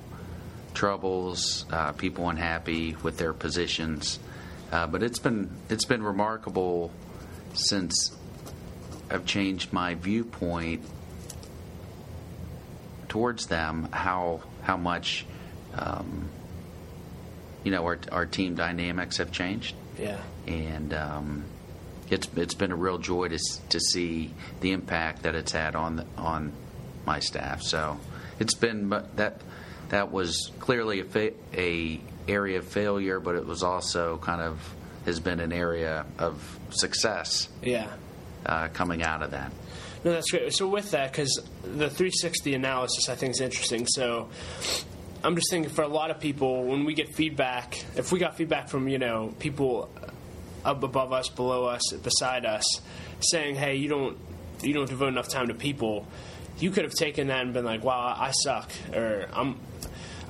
troubles, 0.73 1.65
uh, 1.69 1.91
people 1.91 2.29
unhappy 2.29 2.95
with 3.03 3.17
their 3.17 3.33
positions. 3.33 4.19
Uh, 4.71 4.87
but 4.87 5.03
it's 5.03 5.19
been 5.19 5.49
it's 5.69 5.85
been 5.85 6.01
remarkable 6.03 6.91
since 7.53 8.15
I've 9.09 9.25
changed 9.25 9.73
my 9.73 9.95
viewpoint 9.95 10.83
towards 13.09 13.47
them 13.47 13.89
how 13.91 14.41
how 14.61 14.77
much 14.77 15.25
um, 15.75 16.29
you 17.63 17.71
know, 17.71 17.83
our, 17.85 17.99
our 18.11 18.25
team 18.25 18.55
dynamics 18.55 19.17
have 19.17 19.31
changed. 19.31 19.75
Yeah. 19.99 20.19
And 20.47 20.93
um, 20.93 21.43
it's 22.09 22.27
it's 22.35 22.53
been 22.53 22.71
a 22.71 22.75
real 22.75 22.97
joy 22.97 23.29
to 23.29 23.39
to 23.69 23.79
see 23.79 24.33
the 24.61 24.71
impact 24.71 25.23
that 25.23 25.35
it's 25.35 25.51
had 25.51 25.75
on 25.75 25.97
the, 25.97 26.05
on 26.17 26.53
my 27.05 27.19
staff. 27.19 27.61
So 27.61 27.99
it's 28.39 28.55
been 28.55 28.89
that 28.89 29.41
that 29.89 30.11
was 30.11 30.51
clearly 30.59 31.01
a 31.01 31.03
fa- 31.03 31.33
a 31.53 31.99
area 32.31 32.59
of 32.59 32.65
failure, 32.65 33.19
but 33.19 33.35
it 33.35 33.45
was 33.45 33.63
also 33.63 34.17
kind 34.17 34.41
of 34.41 34.59
has 35.05 35.19
been 35.19 35.39
an 35.39 35.51
area 35.51 36.05
of 36.19 36.59
success. 36.69 37.49
Yeah. 37.61 37.87
Uh, 38.45 38.67
coming 38.69 39.03
out 39.03 39.21
of 39.21 39.31
that. 39.31 39.51
No, 40.03 40.13
that's 40.13 40.31
great. 40.31 40.51
So 40.53 40.67
with 40.67 40.91
that, 40.91 41.11
because 41.11 41.41
the 41.61 41.89
360 41.89 42.55
analysis, 42.55 43.07
I 43.07 43.15
think 43.15 43.31
is 43.31 43.41
interesting. 43.41 43.85
So 43.87 44.29
I'm 45.23 45.35
just 45.35 45.51
thinking 45.51 45.71
for 45.71 45.83
a 45.83 45.87
lot 45.87 46.09
of 46.09 46.19
people, 46.19 46.63
when 46.63 46.83
we 46.85 46.95
get 46.95 47.13
feedback, 47.13 47.83
if 47.95 48.11
we 48.11 48.19
got 48.19 48.35
feedback 48.35 48.69
from 48.69 48.87
you 48.87 48.97
know 48.97 49.33
people 49.39 49.89
up 50.65 50.83
above 50.83 51.13
us, 51.13 51.29
below 51.29 51.65
us, 51.65 51.81
beside 52.01 52.45
us, 52.45 52.65
saying, 53.19 53.55
"Hey, 53.55 53.75
you 53.75 53.89
don't 53.89 54.17
you 54.61 54.73
don't 54.73 54.89
devote 54.89 55.09
enough 55.09 55.29
time 55.29 55.47
to 55.49 55.53
people," 55.53 56.07
you 56.57 56.71
could 56.71 56.83
have 56.83 56.93
taken 56.93 57.27
that 57.27 57.41
and 57.41 57.53
been 57.53 57.65
like, 57.65 57.83
"Wow, 57.83 58.15
I 58.17 58.31
suck," 58.31 58.71
or 58.93 59.27
"I'm 59.33 59.59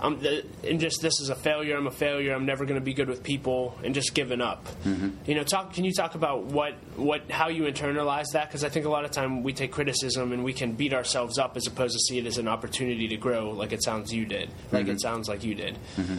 I'm 0.01 0.19
and 0.63 0.79
just 0.79 1.01
this 1.01 1.19
is 1.19 1.29
a 1.29 1.35
failure. 1.35 1.77
I'm 1.77 1.85
a 1.85 1.91
failure. 1.91 2.33
I'm 2.33 2.45
never 2.45 2.65
going 2.65 2.79
to 2.79 2.83
be 2.83 2.93
good 2.93 3.07
with 3.07 3.21
people, 3.21 3.77
and 3.83 3.93
just 3.93 4.15
giving 4.15 4.41
up. 4.41 4.65
Mm-hmm. 4.83 5.09
You 5.25 5.35
know, 5.35 5.43
talk. 5.43 5.73
Can 5.73 5.85
you 5.85 5.93
talk 5.93 6.15
about 6.15 6.45
what 6.45 6.73
what 6.95 7.29
how 7.29 7.49
you 7.49 7.63
internalize 7.63 8.31
that? 8.33 8.47
Because 8.47 8.63
I 8.63 8.69
think 8.69 8.85
a 8.85 8.89
lot 8.89 9.05
of 9.05 9.11
time 9.11 9.43
we 9.43 9.53
take 9.53 9.71
criticism 9.71 10.31
and 10.31 10.43
we 10.43 10.53
can 10.53 10.73
beat 10.73 10.93
ourselves 10.93 11.37
up 11.37 11.55
as 11.55 11.67
opposed 11.67 11.93
to 11.93 11.99
see 11.99 12.17
it 12.17 12.25
as 12.25 12.39
an 12.39 12.47
opportunity 12.47 13.07
to 13.09 13.17
grow, 13.17 13.51
like 13.51 13.73
it 13.73 13.83
sounds 13.83 14.11
you 14.11 14.25
did, 14.25 14.49
like 14.71 14.85
mm-hmm. 14.85 14.93
it 14.93 15.01
sounds 15.01 15.29
like 15.29 15.43
you 15.43 15.53
did. 15.53 15.77
Mm-hmm. 15.97 16.17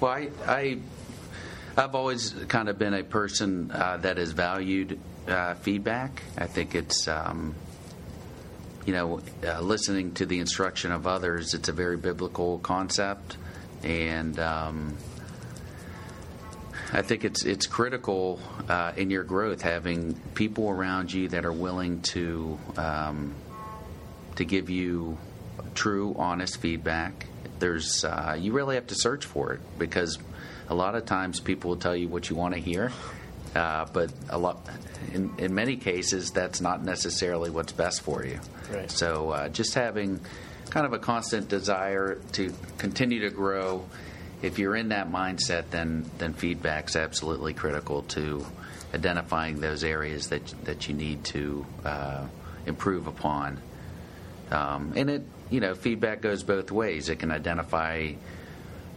Well, 0.00 0.10
I, 0.10 0.28
I 0.46 0.78
I've 1.76 1.94
always 1.94 2.34
kind 2.48 2.68
of 2.68 2.76
been 2.76 2.94
a 2.94 3.04
person 3.04 3.70
uh, 3.70 3.98
that 3.98 4.16
has 4.16 4.32
valued 4.32 4.98
uh, 5.28 5.54
feedback. 5.54 6.22
I 6.36 6.46
think 6.46 6.74
it's. 6.74 7.06
Um, 7.06 7.54
you 8.86 8.92
know, 8.92 9.20
uh, 9.46 9.60
listening 9.60 10.12
to 10.14 10.26
the 10.26 10.38
instruction 10.38 10.92
of 10.92 11.06
others, 11.06 11.54
it's 11.54 11.68
a 11.68 11.72
very 11.72 11.96
biblical 11.96 12.58
concept, 12.58 13.36
and 13.82 14.38
um, 14.38 14.96
I 16.92 17.02
think 17.02 17.24
it's 17.24 17.44
it's 17.44 17.66
critical 17.66 18.40
uh, 18.68 18.92
in 18.96 19.10
your 19.10 19.24
growth 19.24 19.62
having 19.62 20.14
people 20.34 20.68
around 20.70 21.12
you 21.12 21.28
that 21.28 21.44
are 21.44 21.52
willing 21.52 22.00
to 22.02 22.58
um, 22.76 23.34
to 24.36 24.44
give 24.44 24.70
you 24.70 25.18
true, 25.74 26.14
honest 26.18 26.56
feedback. 26.58 27.26
There's 27.58 28.04
uh, 28.04 28.36
you 28.38 28.52
really 28.52 28.74
have 28.74 28.88
to 28.88 28.94
search 28.96 29.24
for 29.24 29.52
it 29.52 29.60
because 29.78 30.18
a 30.68 30.74
lot 30.74 30.94
of 30.94 31.04
times 31.06 31.40
people 31.40 31.70
will 31.70 31.76
tell 31.76 31.96
you 31.96 32.08
what 32.08 32.30
you 32.30 32.36
want 32.36 32.54
to 32.54 32.60
hear, 32.60 32.90
uh, 33.54 33.86
but 33.92 34.12
a 34.28 34.38
lot, 34.38 34.68
in, 35.12 35.32
in 35.38 35.54
many 35.54 35.76
cases, 35.76 36.30
that's 36.30 36.60
not 36.60 36.84
necessarily 36.84 37.50
what's 37.50 37.72
best 37.72 38.02
for 38.02 38.24
you. 38.24 38.38
Right. 38.70 38.90
So 38.90 39.30
uh, 39.30 39.48
just 39.48 39.74
having 39.74 40.20
kind 40.70 40.86
of 40.86 40.92
a 40.92 40.98
constant 40.98 41.48
desire 41.48 42.20
to 42.32 42.54
continue 42.78 43.20
to 43.20 43.30
grow. 43.30 43.86
If 44.42 44.58
you're 44.58 44.76
in 44.76 44.90
that 44.90 45.10
mindset, 45.10 45.70
then 45.70 46.08
then 46.18 46.32
feedback's 46.32 46.96
absolutely 46.96 47.52
critical 47.52 48.02
to 48.02 48.46
identifying 48.94 49.60
those 49.60 49.84
areas 49.84 50.28
that 50.28 50.46
that 50.64 50.88
you 50.88 50.94
need 50.94 51.24
to 51.24 51.66
uh, 51.84 52.26
improve 52.66 53.06
upon. 53.06 53.60
Um, 54.50 54.92
and 54.96 55.10
it, 55.10 55.22
you 55.50 55.60
know, 55.60 55.74
feedback 55.74 56.22
goes 56.22 56.42
both 56.42 56.70
ways. 56.70 57.08
It 57.08 57.18
can 57.18 57.30
identify 57.30 58.12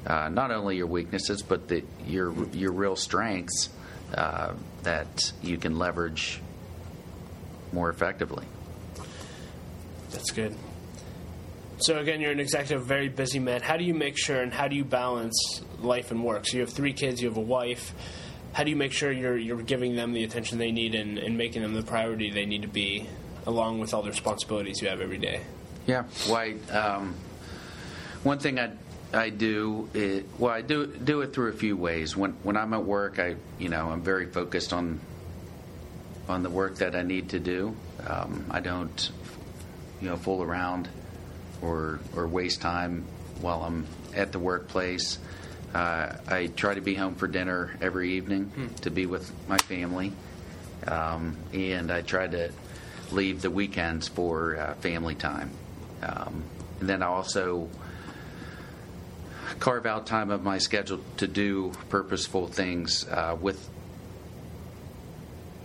uh, 0.06 0.30
not 0.30 0.52
only 0.52 0.78
your 0.78 0.88
weaknesses, 0.88 1.42
but 1.42 1.68
the, 1.68 1.84
your 2.06 2.32
your 2.54 2.72
real 2.72 2.96
strengths 2.96 3.70
uh, 4.14 4.54
that 4.84 5.32
you 5.42 5.58
can 5.58 5.78
leverage 5.78 6.42
more 7.72 7.90
effectively. 7.90 8.46
That's 10.12 10.32
good. 10.32 10.56
So 11.80 11.98
again, 11.98 12.22
you're 12.22 12.32
an 12.32 12.40
executive, 12.40 12.86
very 12.86 13.10
busy 13.10 13.40
man. 13.40 13.62
How 13.62 13.78
do 13.78 13.84
you 13.84 13.94
make 13.96 14.18
sure 14.18 14.42
and 14.42 14.54
how 14.54 14.68
do 14.68 14.76
you 14.76 14.86
balance 14.86 15.62
life 15.80 16.12
and 16.12 16.24
work? 16.24 16.46
So 16.48 16.58
you 16.58 16.62
have 16.62 16.72
three 16.72 16.94
kids, 16.94 17.22
you 17.22 17.28
have 17.28 17.38
a 17.38 17.42
wife. 17.42 17.94
how 18.54 18.64
do 18.64 18.70
you 18.70 18.76
make 18.76 18.92
sure 18.94 19.12
you're 19.12 19.38
you're 19.38 19.62
giving 19.62 19.96
them 19.96 20.14
the 20.14 20.24
attention 20.24 20.60
they 20.60 20.72
need 20.72 20.96
and, 20.96 21.18
and 21.18 21.38
making 21.38 21.62
them 21.64 21.74
the 21.74 21.82
priority 21.82 22.30
they 22.32 22.46
need 22.46 22.62
to 22.62 22.68
be, 22.68 23.08
along 23.46 23.80
with 23.80 23.94
all 23.94 24.04
the 24.04 24.10
responsibilities 24.10 24.82
you 24.82 24.88
have 24.88 25.02
every 25.02 25.18
day? 25.18 25.42
Yeah. 25.88 26.04
Why? 26.28 26.54
Um, 26.72 27.16
one 28.24 28.40
thing 28.40 28.60
I 28.60 28.72
I 29.14 29.30
do 29.30 29.90
it, 29.94 30.26
well 30.40 30.52
I 30.52 30.62
do 30.62 30.88
do 30.88 31.22
it 31.22 31.34
through 31.34 31.50
a 31.50 31.54
few 31.54 31.78
ways. 31.78 32.18
When 32.18 32.32
when 32.44 32.58
I'm 32.58 32.74
at 32.74 32.84
work, 32.84 33.20
I 33.20 33.36
you 33.60 33.70
know 33.70 33.90
I'm 33.90 34.02
very 34.02 34.26
focused 34.26 34.74
on 34.74 35.00
on 36.28 36.42
the 36.44 36.50
work 36.50 36.76
that 36.78 36.96
I 36.96 37.04
need 37.04 37.30
to 37.30 37.40
do. 37.40 37.76
Um, 38.08 38.46
I 38.50 38.60
don't 38.60 39.12
you 40.02 40.10
know 40.10 40.18
fool 40.18 40.42
around 40.42 40.90
or 41.62 42.00
or 42.16 42.28
waste 42.28 42.62
time 42.62 43.06
while 43.42 43.64
I'm 43.64 43.86
at 44.16 44.32
the 44.32 44.40
workplace. 44.40 45.20
Uh, 45.74 46.16
I 46.28 46.48
try 46.48 46.74
to 46.76 46.82
be 46.82 46.94
home 46.94 47.16
for 47.16 47.28
dinner 47.28 47.76
every 47.82 48.14
evening 48.14 48.52
to 48.82 48.92
be 48.92 49.06
with 49.06 49.32
my 49.48 49.58
family, 49.58 50.14
um, 50.88 51.36
and 51.52 51.92
I 51.92 52.02
try 52.02 52.28
to 52.28 52.52
leave 53.12 53.42
the 53.42 53.50
weekends 53.50 54.08
for 54.08 54.56
uh, 54.58 54.74
family 54.76 55.16
time. 55.16 55.52
Um, 56.02 56.44
and 56.80 56.90
then 56.90 57.02
I 57.02 57.08
also 57.08 57.70
carve 59.60 59.86
out 59.86 60.06
time 60.08 60.30
of 60.32 60.44
my 60.44 60.58
schedule 60.58 61.00
to 61.18 61.28
do 61.28 61.72
purposeful 61.90 62.48
things 62.48 63.08
uh, 63.10 63.36
with 63.40 63.70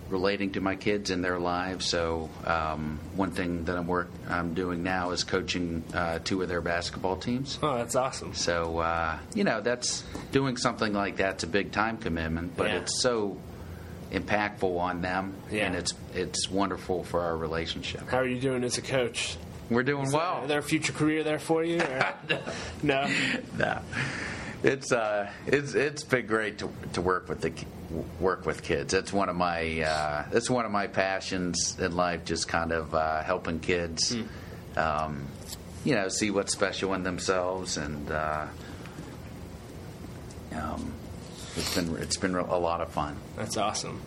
relating 0.09 0.52
to 0.52 0.61
my 0.61 0.75
kids 0.75 1.11
and 1.11 1.23
their 1.23 1.38
lives. 1.38 1.85
So 1.87 2.30
um, 2.47 2.99
one 3.14 3.30
thing 3.30 3.64
that 3.64 3.76
I'm 3.76 3.87
work 3.87 4.09
I'm 4.28 4.54
doing 4.54 4.83
now 4.83 5.11
is 5.11 5.23
coaching 5.23 5.85
uh, 5.92 6.18
two 6.21 6.40
of 6.40 6.49
their 6.49 6.62
basketball 6.62 7.16
teams. 7.16 7.59
Oh, 7.62 7.76
that's 7.76 7.95
awesome. 7.95 8.33
So 8.35 8.78
uh, 8.78 9.18
you 9.35 9.45
know 9.45 9.61
that's 9.61 10.04
doing 10.33 10.57
something 10.57 10.92
like 10.95 11.16
that's 11.16 11.45
a 11.45 11.47
big 11.47 11.73
time 11.73 11.99
commitment, 11.99 12.57
but 12.57 12.68
Yeah. 12.68 12.76
it's 12.78 13.02
so 13.02 13.37
impactful 14.11 14.78
on 14.80 15.02
them, 15.02 15.35
Yeah. 15.50 15.66
and 15.66 15.76
it's 15.76 15.92
it's 16.14 16.49
wonderful 16.50 17.04
for 17.04 17.21
our 17.21 17.37
relationship. 17.37 18.09
How 18.09 18.18
are 18.18 18.26
you 18.26 18.40
doing 18.40 18.64
as 18.64 18.78
a 18.78 18.83
coach? 18.83 19.37
We're 19.71 19.83
doing 19.83 20.11
well. 20.11 20.43
Is 20.43 20.49
there 20.49 20.59
a 20.59 20.63
future 20.63 20.93
career 20.93 21.23
there 21.23 21.39
for 21.39 21.63
you? 21.63 21.83
no. 22.83 23.11
no. 23.57 23.81
It's 24.63 24.91
uh, 24.91 25.31
it's 25.47 25.75
it's 25.75 26.03
been 26.03 26.27
great 26.27 26.59
to, 26.59 26.71
to 26.95 27.01
work 27.01 27.29
with 27.29 27.41
the 27.43 27.53
work 28.19 28.45
with 28.45 28.63
kids. 28.63 28.93
It's 28.93 29.13
one 29.13 29.29
of 29.29 29.37
my 29.37 29.83
uh, 29.83 30.25
it's 30.33 30.51
one 30.51 30.65
of 30.65 30.73
my 30.73 30.89
passions 30.89 31.79
in 31.79 31.95
life. 31.95 32.25
Just 32.25 32.49
kind 32.49 32.73
of 32.73 32.93
uh, 32.93 33.23
helping 33.23 33.61
kids, 33.61 34.17
um, 34.77 35.29
you 35.85 35.95
know, 35.95 36.09
see 36.09 36.33
what's 36.33 36.53
special 36.53 36.95
in 36.95 37.05
themselves, 37.05 37.77
and 37.77 38.11
uh, 38.11 38.47
um, 40.55 40.93
it's 41.55 41.75
been 41.77 41.97
it's 41.99 42.17
been 42.17 42.35
a 42.35 42.59
lot 42.59 42.81
of 42.81 42.91
fun. 42.91 43.17
That's 43.37 43.57
awesome. 43.57 44.01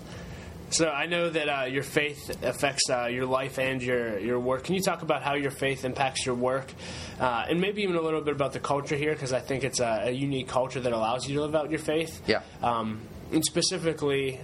So 0.72 0.90
I 0.90 1.06
know 1.06 1.30
that 1.30 1.50
uh, 1.50 1.66
your 1.66 1.84
faith 1.84 2.42
affects 2.44 2.90
uh, 2.90 3.08
your 3.08 3.26
life 3.26 3.60
and 3.60 3.84
your, 3.84 4.18
your 4.20 4.40
work. 4.40 4.64
Can 4.64 4.74
you 4.74 4.82
talk 4.82 5.02
about 5.02 5.22
how 5.22 5.36
your 5.36 5.52
faith 5.52 5.84
impacts 5.84 6.26
your 6.26 6.36
work, 6.36 6.72
uh, 7.20 7.46
and 7.50 7.60
maybe 7.60 7.84
even 7.84 7.98
a 7.98 8.02
little 8.02 8.22
bit 8.22 8.34
about 8.34 8.54
the 8.54 8.60
culture 8.62 8.96
here? 8.96 9.12
Because 9.12 9.34
I 9.34 9.42
think 9.42 9.66
it's 9.66 9.82
a, 9.82 10.04
a 10.06 10.12
unique 10.12 10.48
culture 10.48 10.80
that 10.80 10.94
allows 10.94 11.28
you 11.28 11.36
to 11.36 11.42
live 11.42 11.56
out 11.56 11.70
your 11.70 11.80
faith. 11.80 12.22
Yeah. 12.26 12.42
Um, 12.64 13.02
and 13.34 13.44
specifically, 13.44 14.40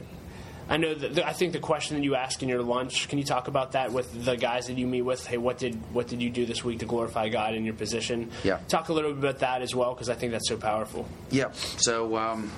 I 0.70 0.76
know 0.76 0.94
that 0.94 1.16
the, 1.16 1.26
I 1.26 1.32
think 1.32 1.54
the 1.54 1.60
question 1.60 1.96
that 1.96 2.04
you 2.04 2.16
ask 2.16 2.44
in 2.44 2.50
your 2.50 2.62
lunch. 2.62 3.08
Can 3.08 3.20
you 3.20 3.24
talk 3.24 3.48
about 3.48 3.72
that 3.72 3.94
with 3.94 4.26
the 4.26 4.36
guys 4.36 4.68
that 4.68 4.78
you 4.78 4.86
meet 4.86 5.04
with? 5.04 5.26
Hey, 5.26 5.38
what 5.38 5.58
did 5.58 5.76
what 5.94 6.08
did 6.08 6.22
you 6.22 6.30
do 6.30 6.46
this 6.46 6.62
week 6.62 6.80
to 6.80 6.86
glorify 6.86 7.30
God 7.30 7.56
in 7.56 7.64
your 7.64 7.74
position? 7.74 8.32
Yeah. 8.44 8.60
Talk 8.68 8.90
a 8.90 8.94
little 8.94 9.14
bit 9.14 9.20
about 9.20 9.40
that 9.40 9.62
as 9.62 9.74
well, 9.74 9.94
because 9.94 10.10
I 10.10 10.16
think 10.16 10.34
that's 10.34 10.50
so 10.50 10.58
powerful. 10.58 11.08
Yep. 11.32 11.56
So 11.56 12.18
um, 12.18 12.52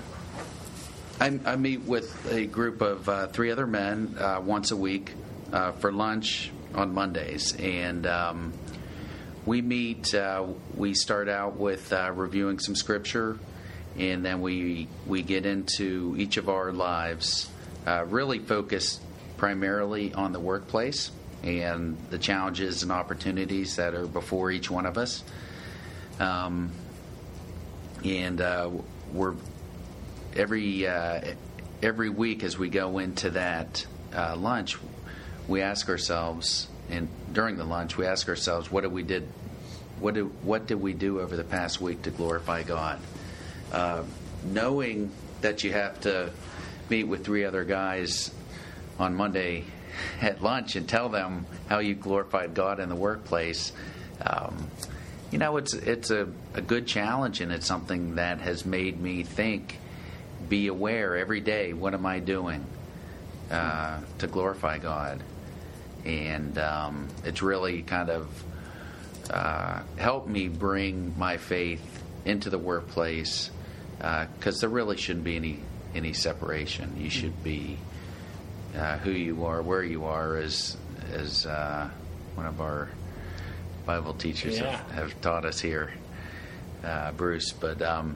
I, 1.19 1.37
I 1.45 1.57
meet 1.57 1.81
with 1.81 2.31
a 2.31 2.45
group 2.45 2.79
of 2.81 3.09
uh, 3.09 3.27
three 3.27 3.51
other 3.51 3.67
men 3.67 4.15
uh, 4.17 4.39
once 4.41 4.71
a 4.71 4.77
week 4.77 5.11
uh, 5.51 5.73
for 5.73 5.91
lunch 5.91 6.49
on 6.73 6.93
Mondays, 6.93 7.53
and 7.57 8.07
um, 8.07 8.53
we 9.45 9.61
meet. 9.61 10.13
Uh, 10.13 10.45
we 10.75 10.93
start 10.93 11.27
out 11.27 11.57
with 11.57 11.91
uh, 11.91 12.13
reviewing 12.15 12.57
some 12.59 12.73
scripture, 12.73 13.37
and 13.97 14.23
then 14.23 14.39
we 14.39 14.87
we 15.07 15.21
get 15.21 15.45
into 15.45 16.15
each 16.17 16.37
of 16.37 16.47
our 16.47 16.71
lives, 16.71 17.49
uh, 17.85 18.05
really 18.07 18.39
focused 18.39 19.01
primarily 19.35 20.13
on 20.13 20.31
the 20.31 20.39
workplace 20.39 21.11
and 21.43 21.97
the 22.11 22.17
challenges 22.17 22.81
and 22.81 22.93
opportunities 22.93 23.75
that 23.75 23.93
are 23.93 24.07
before 24.07 24.51
each 24.51 24.71
one 24.71 24.85
of 24.85 24.97
us. 24.97 25.21
Um, 26.17 26.71
and 28.05 28.39
we're 29.11 29.35
every 30.35 30.87
uh, 30.87 31.21
every 31.81 32.09
week 32.09 32.43
as 32.43 32.57
we 32.57 32.69
go 32.69 32.99
into 32.99 33.31
that 33.31 33.85
uh, 34.13 34.35
lunch, 34.35 34.77
we 35.47 35.61
ask 35.61 35.89
ourselves, 35.89 36.67
and 36.89 37.07
during 37.33 37.57
the 37.57 37.63
lunch, 37.63 37.97
we 37.97 38.05
ask 38.05 38.27
ourselves, 38.27 38.71
what 38.71 38.81
did 38.81 38.91
we 38.91 39.03
did, 39.03 39.27
what 39.99 40.13
did 40.13 40.43
what 40.43 40.67
did 40.67 40.81
we 40.81 40.93
do 40.93 41.19
over 41.19 41.35
the 41.35 41.43
past 41.43 41.81
week 41.81 42.03
to 42.03 42.11
glorify 42.11 42.63
God? 42.63 42.99
Uh, 43.71 44.03
knowing 44.45 45.11
that 45.41 45.63
you 45.63 45.71
have 45.73 45.99
to 46.01 46.31
meet 46.89 47.03
with 47.03 47.23
three 47.23 47.45
other 47.45 47.63
guys 47.63 48.31
on 48.97 49.15
Monday 49.15 49.63
at 50.21 50.41
lunch 50.41 50.75
and 50.75 50.87
tell 50.87 51.09
them 51.09 51.45
how 51.67 51.79
you 51.79 51.95
glorified 51.95 52.53
God 52.53 52.79
in 52.79 52.89
the 52.89 52.95
workplace. 52.95 53.71
Um, 54.25 54.69
you 55.31 55.37
know, 55.37 55.57
it's 55.57 55.73
it's 55.73 56.09
a, 56.09 56.27
a 56.53 56.61
good 56.61 56.87
challenge, 56.87 57.41
and 57.41 57.51
it's 57.51 57.67
something 57.67 58.15
that 58.15 58.39
has 58.39 58.65
made 58.65 58.99
me 58.99 59.23
think, 59.23 59.77
be 60.49 60.67
aware 60.67 61.15
every 61.17 61.39
day. 61.39 61.73
What 61.73 61.93
am 61.93 62.05
I 62.05 62.19
doing 62.19 62.65
uh, 63.51 64.01
to 64.17 64.27
glorify 64.27 64.79
God? 64.79 65.21
And 66.05 66.57
um, 66.57 67.07
it's 67.23 67.41
really 67.41 67.83
kind 67.83 68.09
of 68.09 68.43
uh, 69.29 69.81
helped 69.97 70.27
me 70.27 70.47
bring 70.47 71.13
my 71.17 71.37
faith 71.37 72.03
into 72.25 72.49
the 72.49 72.57
workplace 72.57 73.51
because 73.97 74.59
there 74.59 74.69
really 74.69 74.97
shouldn't 74.97 75.25
be 75.25 75.35
any 75.35 75.59
any 75.95 76.13
separation. 76.13 76.95
You 76.97 77.09
should 77.09 77.43
be 77.43 77.77
uh, 78.77 78.97
who 78.99 79.11
you 79.11 79.45
are, 79.45 79.61
where 79.61 79.83
you 79.83 80.05
are, 80.05 80.37
as 80.37 80.77
as 81.11 81.45
uh, 81.45 81.89
one 82.35 82.45
of 82.45 82.61
our 82.61 82.89
Bible 83.85 84.13
teachers 84.13 84.59
Yeah. 84.59 84.77
have, 84.77 84.91
have 84.91 85.21
taught 85.21 85.45
us 85.45 85.59
here, 85.59 85.91
uh, 86.83 87.11
Bruce. 87.13 87.51
But 87.51 87.81
um, 87.81 88.15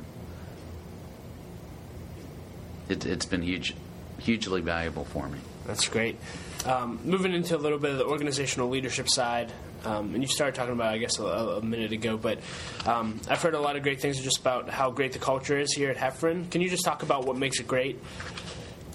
it, 2.90 3.06
it's 3.06 3.26
been 3.26 3.42
huge, 3.42 3.76
hugely 4.20 4.62
valuable 4.62 5.06
for 5.06 5.28
me. 5.28 5.40
That's 5.66 5.88
great. 5.88 6.18
Um, 6.66 7.00
moving 7.04 7.34
into 7.34 7.56
a 7.56 7.58
little 7.58 7.80
bit 7.80 7.92
of 7.92 7.98
the 7.98 8.06
organizational 8.06 8.70
leadership 8.70 9.10
side, 9.10 9.52
um, 9.86 10.14
and 10.14 10.24
you 10.24 10.28
started 10.28 10.56
talking 10.56 10.74
about, 10.74 10.94
it, 10.94 10.96
I 10.96 10.98
guess, 11.00 11.20
a, 11.20 11.24
a 11.24 11.62
minute 11.62 11.92
ago, 11.92 12.18
but 12.18 12.40
um, 12.86 13.20
I've 13.30 13.42
heard 13.42 13.54
a 13.54 13.60
lot 13.60 13.76
of 13.76 13.84
great 13.84 14.00
things 14.00 14.22
just 14.22 14.40
about 14.40 14.70
how 14.70 14.92
great 14.92 15.12
the 15.12 15.20
culture 15.20 15.58
is 15.58 15.74
here 15.74 15.90
at 15.90 15.98
Hefren. 15.98 16.50
Can 16.50 16.62
you 16.62 16.70
just 16.70 16.86
talk 16.86 17.04
about 17.04 17.26
what 17.26 17.38
makes 17.38 17.60
it 17.60 17.68
great? 17.68 17.98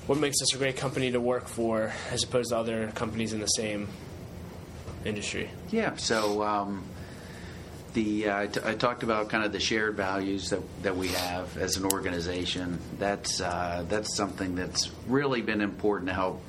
What 0.06 0.18
makes 0.18 0.40
this 0.40 0.54
a 0.54 0.58
great 0.58 0.78
company 0.78 1.10
to 1.10 1.20
work 1.20 1.46
for, 1.48 1.92
as 2.10 2.24
opposed 2.24 2.50
to 2.50 2.56
other 2.56 2.90
companies 2.92 3.34
in 3.34 3.40
the 3.40 3.46
same 3.46 3.88
industry? 5.04 5.50
Yeah. 5.70 5.96
So 5.96 6.42
um, 6.42 6.84
the 7.98 8.28
uh, 8.28 8.38
I, 8.38 8.46
t- 8.46 8.60
I 8.64 8.74
talked 8.74 9.02
about 9.02 9.28
kind 9.28 9.44
of 9.44 9.50
the 9.50 9.58
shared 9.58 9.96
values 9.96 10.50
that, 10.50 10.60
that 10.82 10.96
we 10.96 11.08
have 11.08 11.56
as 11.58 11.76
an 11.76 11.84
organization. 11.84 12.78
That's 12.98 13.40
uh, 13.40 13.84
that's 13.88 14.14
something 14.16 14.54
that's 14.54 14.90
really 15.08 15.42
been 15.42 15.60
important 15.60 16.08
to 16.08 16.14
help 16.14 16.40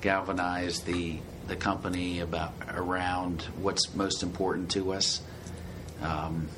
galvanize 0.00 0.80
the 0.82 1.18
the 1.48 1.56
company 1.56 2.20
about 2.20 2.52
around 2.68 3.42
what's 3.60 3.92
most 3.96 4.22
important 4.22 4.70
to 4.72 4.92
us. 4.92 5.20
Um, 6.00 6.48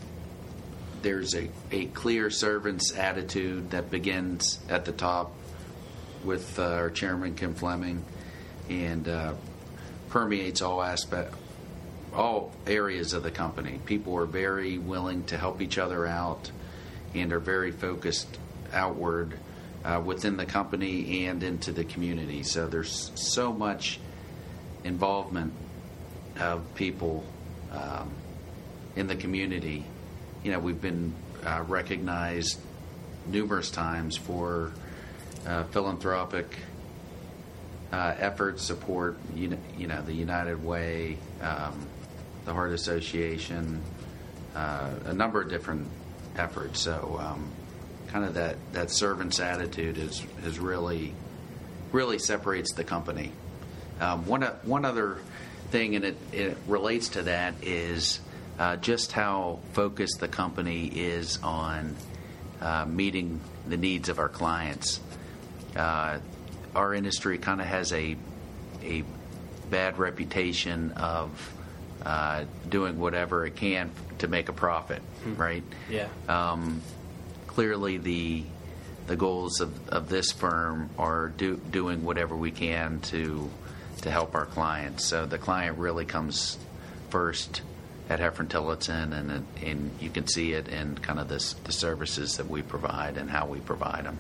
there's 1.01 1.35
a, 1.35 1.49
a 1.71 1.87
clear 1.87 2.29
servant's 2.29 2.95
attitude 2.95 3.71
that 3.71 3.91
begins 3.91 4.59
at 4.69 4.85
the 4.85 4.93
top 4.93 5.33
with 6.23 6.59
uh, 6.59 6.65
our 6.65 6.91
chairman 6.91 7.35
Kim 7.35 7.55
Fleming 7.55 8.05
and 8.69 9.09
uh, 9.09 9.35
permeates 10.09 10.61
all 10.61 10.83
aspect 10.83 11.35
all 12.15 12.53
areas 12.67 13.13
of 13.13 13.23
the 13.23 13.31
company. 13.31 13.81
People 13.85 14.17
are 14.17 14.27
very 14.27 14.79
willing 14.79 15.25
to 15.25 15.37
help 15.37 15.61
each 15.61 15.79
other 15.79 16.07
out 16.07 16.51
and 17.15 17.33
are 17.33 17.41
very 17.41 17.71
focused 17.71 18.39
outward 18.73 19.39
uh, 19.85 20.01
within 20.05 20.37
the 20.37 20.47
company 20.47 21.27
and 21.27 21.43
into 21.43 21.73
the 21.73 21.85
community. 21.85 22.43
So 22.43 22.67
there's 22.67 23.11
so 23.15 23.53
much 23.53 24.01
involvement 24.85 25.53
of 26.39 26.75
people 26.75 27.25
um, 27.71 28.11
in 28.97 29.07
the 29.07 29.17
community. 29.17 29.85
You 30.43 30.53
know, 30.53 30.59
we've 30.59 30.81
been 30.81 31.15
uh, 31.45 31.65
recognized 31.67 32.59
numerous 33.27 33.71
times 33.71 34.17
for 34.17 34.73
uh, 35.47 35.65
philanthropic 35.65 36.59
uh, 37.93 38.15
efforts, 38.19 38.63
support, 38.63 39.17
you 39.35 39.49
know, 39.49 39.59
you 39.79 39.87
know, 39.87 40.03
the 40.03 40.13
United 40.13 40.65
Way, 40.65 41.19
um, 41.41 41.87
the 42.45 42.53
Heart 42.53 42.73
Association, 42.73 43.81
uh, 44.55 44.91
a 45.07 45.13
number 45.13 45.41
of 45.41 45.49
different 45.49 45.89
efforts. 46.37 46.81
So, 46.81 47.19
um, 47.21 47.51
kind 48.09 48.25
of 48.25 48.35
that, 48.35 48.57
that 48.73 48.91
servant's 48.91 49.41
attitude 49.41 49.99
is, 49.99 50.23
is 50.45 50.59
really 50.59 51.15
really 51.95 52.19
separates 52.19 52.75
the 52.75 52.85
company. 52.85 53.31
Um, 54.01 54.27
one 54.27 54.43
one 54.65 54.85
other 54.85 55.19
thing, 55.71 55.95
and 55.95 56.05
it, 56.05 56.17
it 56.33 56.59
relates 56.67 57.11
to 57.11 57.23
that, 57.23 57.55
is 57.63 58.21
uh, 58.59 58.77
just 58.77 59.13
how 59.13 59.61
focused 59.73 60.19
the 60.19 60.29
company 60.29 60.87
is 60.87 61.39
on 61.43 61.97
uh, 62.61 62.85
meeting 62.85 63.41
the 63.69 63.77
needs 63.77 64.09
of 64.09 64.19
our 64.19 64.29
clients. 64.29 65.01
Uh, 65.77 66.19
our 66.75 66.93
industry 66.93 67.39
kind 67.39 67.61
of 67.61 67.67
has 67.69 67.93
a 67.93 68.17
a 68.83 69.05
bad 69.71 69.97
reputation 69.99 70.91
of 70.93 71.31
uh, 72.03 72.45
doing 72.69 72.99
whatever 72.99 73.47
it 73.47 73.57
can 73.57 73.91
to 74.19 74.29
make 74.29 74.49
a 74.49 74.53
profit, 74.53 75.03
hmm. 75.23 75.35
right? 75.37 75.65
Yeah. 75.89 76.09
Um, 76.29 76.83
clearly, 77.47 77.99
the 77.99 78.45
the 79.07 79.17
goals 79.17 79.61
of, 79.61 79.89
of 79.91 80.09
this 80.09 80.33
firm 80.33 80.89
are 80.99 81.29
do, 81.29 81.57
doing 81.57 82.05
whatever 82.05 82.35
we 82.35 82.51
can 82.51 83.01
to 83.01 83.51
to 84.03 84.11
help 84.11 84.35
our 84.35 84.47
clients. 84.47 85.05
So 85.05 85.27
the 85.27 85.39
client 85.39 85.79
really 85.79 86.05
comes 86.05 86.59
first 87.11 87.63
at 88.09 88.21
Hefren 88.21 88.49
Tillotson, 88.49 89.13
and 89.13 89.47
and 89.63 89.91
you 90.01 90.11
can 90.11 90.27
see 90.27 90.53
it 90.53 90.69
in 90.69 90.99
kind 90.99 91.19
of 91.19 91.29
this, 91.29 91.55
the 91.65 91.73
services 91.73 92.37
that 92.37 92.49
we 92.49 92.63
provide 92.63 93.17
and 93.17 93.31
how 93.31 93.47
we 93.47 93.61
provide 93.61 94.05
them. 94.05 94.19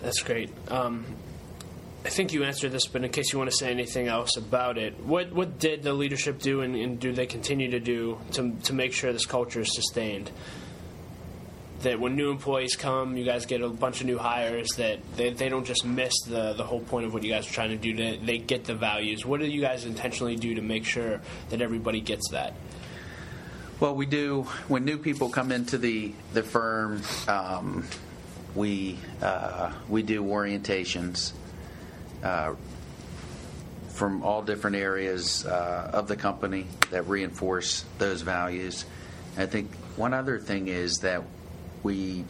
That's 0.00 0.20
great. 0.22 0.50
Um, 0.68 1.04
I 2.04 2.08
think 2.08 2.32
you 2.32 2.42
answered 2.42 2.72
this, 2.72 2.86
but 2.86 3.04
in 3.04 3.10
case 3.10 3.32
you 3.32 3.38
want 3.38 3.50
to 3.50 3.56
say 3.56 3.70
anything 3.70 4.08
else 4.08 4.36
about 4.36 4.76
it, 4.76 4.98
what 5.04 5.32
what 5.32 5.58
did 5.58 5.82
the 5.82 5.92
leadership 5.92 6.40
do, 6.40 6.60
and, 6.62 6.74
and 6.74 6.98
do 6.98 7.12
they 7.12 7.26
continue 7.26 7.70
to 7.70 7.80
do 7.80 8.18
to 8.32 8.56
to 8.64 8.72
make 8.72 8.92
sure 8.92 9.12
this 9.12 9.26
culture 9.26 9.60
is 9.60 9.74
sustained? 9.74 10.30
that 11.82 11.98
when 12.00 12.16
new 12.16 12.30
employees 12.30 12.76
come, 12.76 13.16
you 13.16 13.24
guys 13.24 13.46
get 13.46 13.60
a 13.60 13.68
bunch 13.68 14.00
of 14.00 14.06
new 14.06 14.18
hires 14.18 14.68
that 14.76 15.00
they, 15.16 15.30
they 15.30 15.48
don't 15.48 15.64
just 15.64 15.84
miss 15.84 16.12
the, 16.22 16.54
the 16.54 16.64
whole 16.64 16.80
point 16.80 17.06
of 17.06 17.12
what 17.12 17.22
you 17.22 17.30
guys 17.30 17.48
are 17.48 17.52
trying 17.52 17.70
to 17.70 17.76
do. 17.76 17.94
To, 17.94 18.24
they 18.24 18.38
get 18.38 18.64
the 18.64 18.74
values. 18.74 19.26
What 19.26 19.40
do 19.40 19.46
you 19.46 19.60
guys 19.60 19.84
intentionally 19.84 20.36
do 20.36 20.54
to 20.54 20.62
make 20.62 20.84
sure 20.84 21.20
that 21.50 21.60
everybody 21.60 22.00
gets 22.00 22.30
that? 22.30 22.54
Well, 23.80 23.96
we 23.96 24.06
do 24.06 24.42
when 24.68 24.84
new 24.84 24.98
people 24.98 25.28
come 25.28 25.50
into 25.50 25.76
the 25.76 26.12
the 26.32 26.42
firm. 26.42 27.02
Um, 27.26 27.84
we 28.54 28.98
uh, 29.20 29.72
we 29.88 30.02
do 30.02 30.22
orientations 30.22 31.32
uh, 32.22 32.54
from 33.90 34.22
all 34.22 34.42
different 34.42 34.76
areas 34.76 35.44
uh, 35.44 35.90
of 35.92 36.08
the 36.08 36.16
company 36.16 36.66
that 36.90 37.08
reinforce 37.08 37.84
those 37.98 38.22
values. 38.22 38.84
I 39.36 39.46
think 39.46 39.74
one 39.96 40.14
other 40.14 40.38
thing 40.38 40.68
is 40.68 40.98
that 40.98 41.22
we 41.82 42.24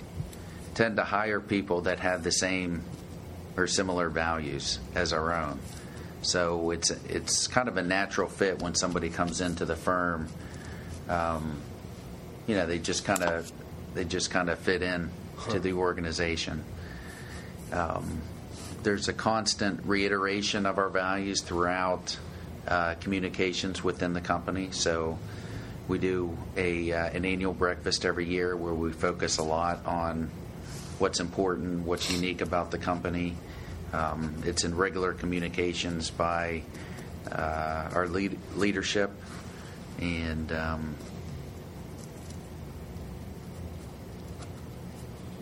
tend 0.75 0.97
to 0.97 1.05
hire 1.05 1.41
people 1.41 1.83
that 1.83 2.01
have 2.01 2.25
the 2.25 2.33
same 2.33 2.83
or 3.57 3.67
similar 3.67 4.09
values 4.09 4.79
as 4.95 5.13
our 5.13 5.33
own. 5.33 5.59
So 6.23 6.71
it's 6.71 6.91
it's 6.91 7.47
kind 7.49 7.69
of 7.69 7.77
a 7.77 7.83
natural 7.83 8.29
fit 8.29 8.63
when 8.63 8.75
somebody 8.75 9.11
comes 9.11 9.41
into 9.41 9.65
the 9.65 9.77
firm. 9.77 10.29
Um, 11.09 11.61
you 12.47 12.55
know, 12.55 12.67
they 12.67 12.79
just 12.79 13.05
kind 13.05 13.23
of 13.23 13.53
they 13.95 14.05
just 14.05 14.31
kind 14.31 14.49
of 14.49 14.59
fit 14.59 14.83
in 14.83 15.11
to 15.51 15.59
the 15.59 15.73
organization. 15.73 16.65
Um, 17.73 18.21
there's 18.83 19.09
a 19.09 19.13
constant 19.13 19.81
reiteration 19.85 20.67
of 20.67 20.79
our 20.79 20.89
values 20.89 21.41
throughout 21.41 22.17
uh, 22.67 22.95
communications 22.95 23.83
within 23.83 24.13
the 24.13 24.21
company. 24.21 24.69
So 24.73 25.19
we 25.89 25.99
do 25.99 26.37
a 26.57 26.93
uh, 26.93 27.07
an 27.11 27.25
annual 27.25 27.53
breakfast 27.53 28.05
every 28.05 28.27
year 28.27 28.57
where 28.57 28.75
we 28.75 28.93
focus 28.93 29.39
a 29.39 29.43
lot 29.43 29.85
on 29.87 30.31
what's 30.99 31.21
important, 31.21 31.85
what's 31.87 32.11
unique 32.11 32.41
about 32.41 32.71
the 32.71 32.79
company. 32.79 33.37
Um, 33.93 34.43
it's 34.47 34.65
in 34.65 34.77
regular 34.77 35.13
communications 35.13 36.11
by 36.11 36.63
uh, 37.31 37.91
our 37.93 38.09
lead, 38.09 38.39
leadership, 38.57 39.11
and 40.01 40.51
um, 40.53 40.95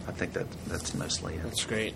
I 0.09 0.13
think 0.13 0.33
that 0.33 0.47
that's 0.67 0.95
mostly 0.95 1.35
it. 1.35 1.43
That's 1.45 1.65
great. 1.65 1.95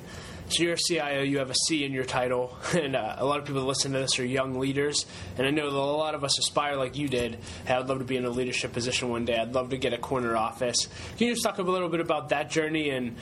So 0.49 0.63
you're 0.63 0.75
a 0.75 0.77
CIO, 0.77 1.23
you 1.23 1.39
have 1.39 1.51
a 1.51 1.55
C 1.55 1.85
in 1.85 1.93
your 1.93 2.05
title, 2.05 2.57
and 2.75 2.95
uh, 2.95 3.17
a 3.17 3.25
lot 3.25 3.39
of 3.39 3.47
people 3.47 3.63
that 3.63 3.67
listen 3.67 3.93
to 3.93 4.01
this 4.01 4.19
are 4.19 4.25
young 4.27 4.59
leaders. 4.61 5.07
And 5.39 5.47
I 5.47 5.51
know 5.51 5.71
that 5.71 5.77
a 5.77 5.81
lot 5.81 6.15
of 6.15 6.23
us 6.23 6.39
aspire 6.39 6.77
like 6.77 6.97
you 6.99 7.09
did. 7.09 7.39
Hey, 7.67 7.75
I'd 7.75 7.89
love 7.89 7.99
to 7.99 8.05
be 8.05 8.17
in 8.17 8.27
a 8.27 8.31
leadership 8.31 8.73
position 8.73 9.09
one 9.09 9.25
day. 9.25 9.37
I'd 9.37 9.55
love 9.55 9.71
to 9.71 9.79
get 9.79 9.95
a 9.95 9.99
corner 9.99 10.37
office. 10.37 10.87
Can 11.17 11.29
you 11.29 11.33
just 11.33 11.45
talk 11.45 11.59
a 11.59 11.63
little 11.63 11.89
bit 11.89 12.01
about 12.01 12.29
that 12.29 12.51
journey 12.51 12.91
and 12.91 13.17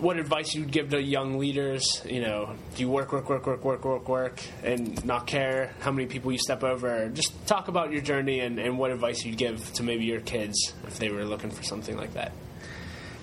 what 0.00 0.16
advice 0.16 0.54
you'd 0.54 0.72
give 0.72 0.90
to 0.90 1.02
young 1.02 1.38
leaders? 1.38 2.02
You 2.08 2.22
know, 2.22 2.54
do 2.74 2.82
you 2.82 2.88
work, 2.88 3.12
work, 3.12 3.28
work, 3.28 3.46
work, 3.46 3.64
work, 3.64 3.84
work, 3.84 4.08
work, 4.08 4.42
and 4.64 5.04
not 5.04 5.26
care 5.26 5.74
how 5.80 5.92
many 5.92 6.06
people 6.06 6.32
you 6.32 6.38
step 6.38 6.64
over? 6.64 7.10
Just 7.10 7.46
talk 7.46 7.68
about 7.68 7.92
your 7.92 8.00
journey 8.00 8.40
and, 8.40 8.58
and 8.58 8.78
what 8.78 8.90
advice 8.90 9.24
you'd 9.26 9.36
give 9.36 9.72
to 9.74 9.82
maybe 9.82 10.04
your 10.04 10.20
kids 10.20 10.72
if 10.86 10.98
they 10.98 11.10
were 11.10 11.24
looking 11.26 11.50
for 11.50 11.62
something 11.62 11.98
like 11.98 12.14
that. 12.14 12.32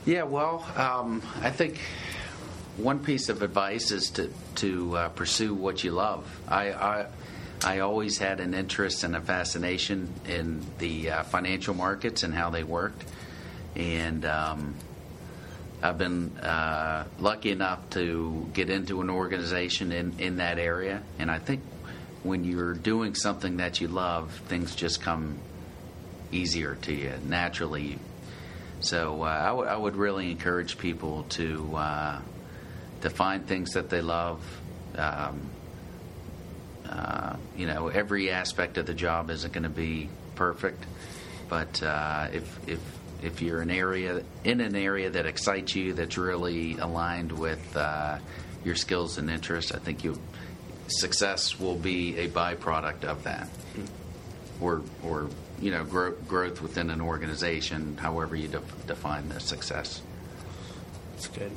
Yeah, 0.06 0.24
well, 0.24 0.66
um, 0.76 1.22
I 1.42 1.50
think 1.50 1.80
one 2.80 3.00
piece 3.00 3.30
of 3.30 3.42
advice 3.42 3.92
is 3.92 4.10
to 4.12 4.32
to 4.56 4.98
uh, 4.98 5.10
pursue 5.10 5.54
what 5.54 5.84
you 5.84 5.92
love. 5.92 6.26
I, 6.48 6.72
I, 6.72 7.06
I 7.64 7.80
always 7.80 8.18
had 8.18 8.40
an 8.40 8.54
interest 8.54 9.04
and 9.04 9.16
a 9.16 9.22
fascination 9.22 10.14
in 10.26 10.66
the 10.78 11.12
uh, 11.12 11.24
financial 11.24 11.74
markets 11.74 12.24
and 12.24 12.34
how 12.34 12.50
they 12.50 12.64
worked, 12.64 13.04
and 13.76 14.26
um, 14.26 14.76
I've 15.82 15.98
been 15.98 16.38
uh, 16.38 17.06
lucky 17.20 17.52
enough 17.52 17.90
to 17.92 18.50
get 18.54 18.70
into 18.70 19.02
an 19.02 19.10
organization 19.10 19.92
in 19.92 20.20
in 20.20 20.38
that 20.38 20.58
area. 20.58 21.04
And 21.20 21.30
I 21.30 21.40
think 21.40 21.62
when 22.24 22.44
you're 22.44 22.74
doing 22.74 23.16
something 23.16 23.58
that 23.58 23.82
you 23.82 23.88
love, 23.88 24.32
things 24.48 24.76
just 24.76 25.02
come 25.02 25.38
easier 26.32 26.76
to 26.84 26.94
you 26.94 27.14
naturally. 27.28 28.00
So 28.82 29.24
uh, 29.24 29.28
I, 29.28 29.48
w- 29.48 29.68
I 29.68 29.76
would 29.76 29.96
really 29.96 30.32
encourage 30.32 30.78
people 30.78 31.24
to 31.30 31.76
uh, 31.76 32.22
to 33.02 33.10
find 33.10 33.48
things 33.48 33.72
that 33.72 33.90
they 33.90 34.02
love. 34.02 34.42
Um, 34.96 35.42
uh, 36.88 37.36
you 37.56 37.68
know, 37.68 37.88
every 37.88 38.32
aspect 38.32 38.78
of 38.78 38.86
the 38.86 38.94
job 38.94 39.30
isn't 39.30 39.54
going 39.54 39.64
to 39.64 39.70
be 39.70 40.10
perfect, 40.36 40.84
but 41.48 41.82
uh, 41.84 42.28
if 42.34 42.68
if 42.68 42.80
if 43.22 43.42
you're 43.42 43.62
an 43.62 43.70
area 43.70 44.24
in 44.44 44.62
an 44.62 44.76
area 44.76 45.10
that 45.10 45.26
excites 45.26 45.76
you, 45.76 45.94
that's 45.94 46.18
really 46.18 46.78
aligned 46.78 47.32
with 47.32 47.76
uh, 47.76 48.18
your 48.64 48.76
skills 48.76 49.18
and 49.18 49.30
interests, 49.30 49.72
I 49.72 49.80
think 49.80 50.04
you 50.04 50.20
success 50.88 51.60
will 51.60 51.76
be 51.76 52.18
a 52.18 52.28
byproduct 52.28 53.04
of 53.04 53.24
that, 53.24 53.50
or 54.60 54.82
or 55.04 55.30
you 55.62 55.72
know, 55.72 55.84
grow, 55.84 56.12
growth 56.12 56.62
within 56.62 56.90
an 56.90 57.02
organization, 57.02 57.98
however 57.98 58.36
you 58.36 58.48
de- 58.48 58.62
define 58.88 59.30
the 59.30 59.40
success. 59.40 60.02
That's 61.12 61.28
good. 61.28 61.52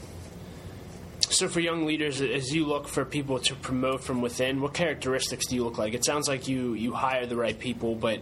So, 1.43 1.49
for 1.49 1.59
young 1.59 1.87
leaders, 1.87 2.21
as 2.21 2.55
you 2.55 2.67
look 2.67 2.87
for 2.87 3.05
people 3.05 3.41
to 3.41 3.57
promote 3.57 4.05
from 4.05 4.21
within, 4.21 4.61
what 4.61 4.75
characteristics 4.75 5.47
do 5.47 5.57
you 5.57 5.65
look 5.65 5.77
like? 5.77 5.93
It 5.93 6.05
sounds 6.05 6.29
like 6.29 6.47
you 6.47 6.75
you 6.75 6.93
hire 6.93 7.27
the 7.27 7.35
right 7.35 7.59
people, 7.59 7.97
but 7.97 8.21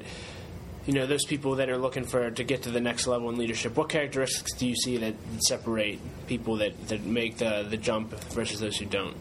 you 0.87 0.95
know 0.95 1.07
those 1.07 1.27
people 1.27 1.57
that 1.57 1.69
are 1.69 1.77
looking 1.77 2.05
for 2.05 2.31
to 2.31 2.45
get 2.45 2.63
to 2.63 2.71
the 2.71 2.81
next 2.81 3.07
level 3.07 3.29
in 3.29 3.37
leadership. 3.37 3.77
What 3.77 3.91
characteristics 3.91 4.55
do 4.55 4.67
you 4.67 4.75
see 4.75 4.97
that 4.97 5.17
separate 5.41 6.01
people 6.29 6.57
that, 6.57 6.89
that 6.89 7.05
make 7.05 7.37
the 7.37 7.67
the 7.69 7.77
jump 7.77 8.19
versus 8.31 8.59
those 8.59 8.79
who 8.79 8.87
don't? 8.87 9.15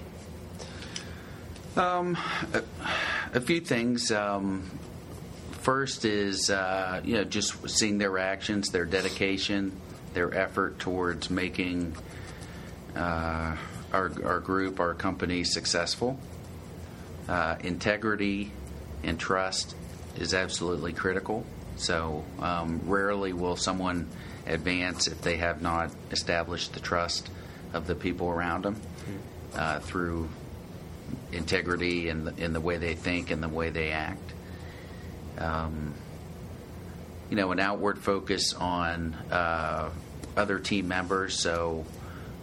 Um, 1.75 2.17
a, 3.33 3.41
few 3.41 3.59
things. 3.59 4.13
Um, 4.13 4.79
first 5.59 6.05
is 6.05 6.49
uh, 6.49 7.01
you 7.03 7.15
know 7.15 7.25
just 7.25 7.69
seeing 7.69 7.97
their 7.97 8.17
actions, 8.17 8.69
their 8.69 8.85
dedication, 8.85 9.73
their 10.13 10.33
effort 10.33 10.79
towards 10.79 11.29
making. 11.29 11.97
Uh, 12.95 13.57
our, 13.93 14.11
our 14.23 14.39
group, 14.39 14.79
our 14.79 14.93
company 14.93 15.43
successful. 15.43 16.19
Uh, 17.27 17.55
integrity 17.61 18.51
and 19.03 19.19
trust 19.19 19.75
is 20.17 20.33
absolutely 20.33 20.93
critical. 20.93 21.45
So 21.77 22.25
um, 22.39 22.81
rarely 22.85 23.33
will 23.33 23.55
someone 23.55 24.07
advance 24.45 25.07
if 25.07 25.21
they 25.21 25.37
have 25.37 25.61
not 25.61 25.91
established 26.11 26.73
the 26.73 26.79
trust 26.79 27.29
of 27.73 27.87
the 27.87 27.95
people 27.95 28.29
around 28.29 28.63
them 28.65 28.81
uh, 29.55 29.79
through 29.79 30.27
integrity 31.31 32.09
in 32.09 32.25
the, 32.25 32.35
in 32.37 32.53
the 32.53 32.59
way 32.59 32.77
they 32.77 32.95
think 32.95 33.31
and 33.31 33.41
the 33.41 33.49
way 33.49 33.69
they 33.69 33.91
act. 33.91 34.33
Um, 35.37 35.93
you 37.29 37.35
know, 37.35 37.51
an 37.51 37.59
outward 37.59 37.99
focus 37.99 38.53
on 38.53 39.13
uh, 39.31 39.91
other 40.35 40.59
team 40.59 40.87
members. 40.87 41.39
So 41.39 41.85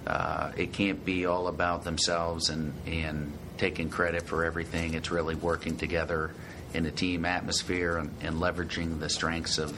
uh, 0.06 0.52
it 0.56 0.72
can't 0.72 1.04
be 1.04 1.26
all 1.26 1.48
about 1.48 1.84
themselves 1.84 2.48
and, 2.48 2.72
and 2.86 3.32
taking 3.58 3.90
credit 3.90 4.22
for 4.22 4.44
everything. 4.44 4.94
It's 4.94 5.10
really 5.10 5.34
working 5.34 5.76
together 5.76 6.30
in 6.74 6.86
a 6.86 6.90
team 6.90 7.24
atmosphere 7.24 7.96
and, 7.96 8.14
and 8.20 8.36
leveraging 8.36 9.00
the 9.00 9.08
strengths 9.08 9.58
of 9.58 9.76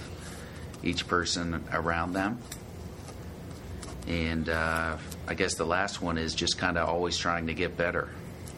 each 0.82 1.06
person 1.06 1.64
around 1.72 2.12
them. 2.12 2.38
And 4.06 4.48
uh, 4.48 4.96
I 5.26 5.34
guess 5.34 5.54
the 5.54 5.66
last 5.66 6.02
one 6.02 6.18
is 6.18 6.34
just 6.34 6.58
kind 6.58 6.78
of 6.78 6.88
always 6.88 7.16
trying 7.16 7.46
to 7.46 7.54
get 7.54 7.76
better. 7.76 8.08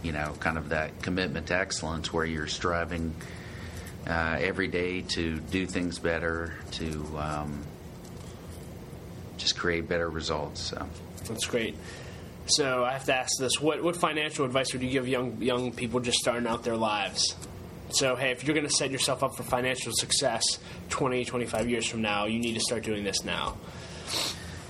You 0.03 0.13
know, 0.13 0.35
kind 0.41 0.57
of 0.57 0.71
that 0.71 1.03
commitment 1.03 1.49
to 1.49 1.57
excellence 1.57 2.13
where 2.13 2.25
you're 2.25 2.47
striving 2.47 3.15
uh, 4.07 4.39
every 4.41 4.69
day 4.69 5.03
to 5.03 5.39
do 5.39 5.67
things 5.67 5.99
better, 5.99 6.55
to 6.73 7.19
um, 7.19 7.63
just 9.37 9.59
create 9.59 9.89
better 9.89 10.09
results. 10.09 10.61
So. 10.61 10.87
That's 11.25 11.47
great. 11.47 11.77
So 12.47 12.85
I 12.85 12.93
have 12.93 13.05
to 13.05 13.15
ask 13.15 13.39
this: 13.39 13.61
what 13.61 13.83
what 13.83 13.97
financial 13.97 14.45
advice 14.45 14.73
would 14.73 14.83
you 14.83 14.91
give 14.91 15.07
young 15.07 15.41
young 15.41 15.73
people 15.73 16.01
just 16.01 16.19
starting 16.19 16.47
out 16.47 16.65
their 16.65 16.77
lives? 16.77 17.35
So 17.91 18.17
hey, 18.17 18.31
if 18.31 18.45
you're 18.45 18.55
going 18.55 18.67
to 18.67 18.73
set 18.73 18.91
yourself 18.91 19.23
up 19.23 19.37
for 19.37 19.43
financial 19.43 19.93
success 19.93 20.45
20, 20.91 21.25
25 21.25 21.69
years 21.69 21.87
from 21.87 22.03
now, 22.03 22.27
you 22.27 22.39
need 22.39 22.55
to 22.55 22.61
start 22.61 22.85
doing 22.85 23.03
this 23.03 23.25
now. 23.25 23.57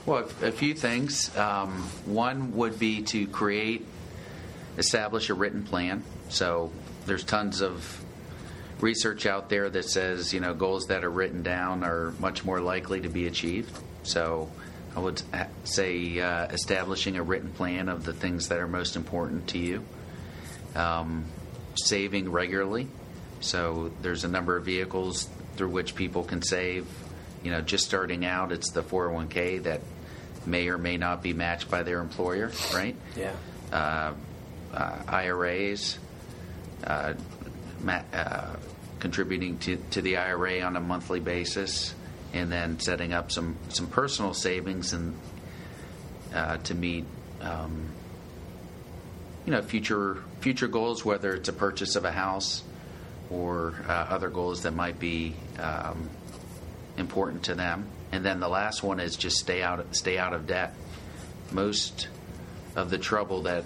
Well, 0.06 0.28
a 0.42 0.50
few 0.50 0.74
things. 0.74 1.34
Um, 1.36 1.70
one 2.06 2.56
would 2.56 2.78
be 2.78 3.02
to 3.02 3.26
create, 3.26 3.86
establish 4.78 5.28
a 5.28 5.34
written 5.34 5.62
plan. 5.62 6.02
So 6.30 6.72
there's 7.06 7.24
tons 7.24 7.60
of 7.60 8.02
research 8.80 9.26
out 9.26 9.50
there 9.50 9.68
that 9.68 9.84
says 9.84 10.32
you 10.32 10.40
know 10.40 10.54
goals 10.54 10.86
that 10.86 11.04
are 11.04 11.10
written 11.10 11.42
down 11.42 11.84
are 11.84 12.14
much 12.18 12.44
more 12.44 12.60
likely 12.60 13.02
to 13.02 13.08
be 13.08 13.26
achieved. 13.26 13.78
So 14.02 14.50
I 14.96 15.00
would 15.00 15.22
say 15.64 16.20
uh, 16.20 16.46
establishing 16.46 17.16
a 17.16 17.22
written 17.22 17.52
plan 17.52 17.88
of 17.88 18.04
the 18.04 18.12
things 18.12 18.48
that 18.48 18.58
are 18.58 18.66
most 18.68 18.96
important 18.96 19.48
to 19.48 19.58
you. 19.58 19.84
Um, 20.74 21.24
saving 21.76 22.30
regularly. 22.30 22.88
So 23.40 23.90
there's 24.02 24.24
a 24.24 24.28
number 24.28 24.56
of 24.56 24.64
vehicles 24.64 25.28
through 25.56 25.70
which 25.70 25.94
people 25.94 26.24
can 26.24 26.42
save. 26.42 26.86
You 27.42 27.50
know, 27.50 27.60
just 27.60 27.86
starting 27.86 28.24
out, 28.24 28.52
it's 28.52 28.70
the 28.72 28.82
401k 28.82 29.62
that 29.64 29.80
may 30.46 30.68
or 30.68 30.78
may 30.78 30.96
not 30.96 31.22
be 31.22 31.32
matched 31.32 31.70
by 31.70 31.82
their 31.82 32.00
employer, 32.00 32.52
right? 32.74 32.96
Yeah. 33.16 33.32
Uh, 33.72 34.12
uh, 34.74 34.96
IRAs, 35.08 35.98
uh, 36.84 37.14
ma- 37.80 38.02
uh, 38.12 38.56
contributing 38.98 39.58
to, 39.58 39.76
to 39.92 40.02
the 40.02 40.18
IRA 40.18 40.60
on 40.60 40.76
a 40.76 40.80
monthly 40.80 41.20
basis, 41.20 41.94
and 42.32 42.50
then 42.50 42.78
setting 42.78 43.12
up 43.12 43.32
some, 43.32 43.56
some 43.68 43.86
personal 43.86 44.34
savings 44.34 44.92
and 44.92 45.16
uh, 46.34 46.58
to 46.58 46.74
meet 46.74 47.04
um, 47.40 47.88
you 49.44 49.52
know 49.52 49.62
future 49.62 50.22
future 50.40 50.68
goals, 50.68 51.04
whether 51.04 51.34
it's 51.34 51.48
a 51.48 51.52
purchase 51.52 51.96
of 51.96 52.04
a 52.04 52.12
house 52.12 52.62
or 53.30 53.74
uh, 53.88 53.92
other 53.92 54.28
goals 54.28 54.62
that 54.62 54.72
might 54.72 54.98
be 54.98 55.34
um, 55.58 56.08
important 56.96 57.44
to 57.44 57.54
them. 57.54 57.86
And 58.12 58.24
then 58.24 58.40
the 58.40 58.48
last 58.48 58.82
one 58.82 59.00
is 59.00 59.16
just 59.16 59.38
stay 59.38 59.62
out 59.62 59.84
stay 59.96 60.18
out 60.18 60.32
of 60.32 60.46
debt. 60.46 60.74
Most 61.50 62.08
of 62.76 62.90
the 62.90 62.98
trouble 62.98 63.42
that 63.42 63.64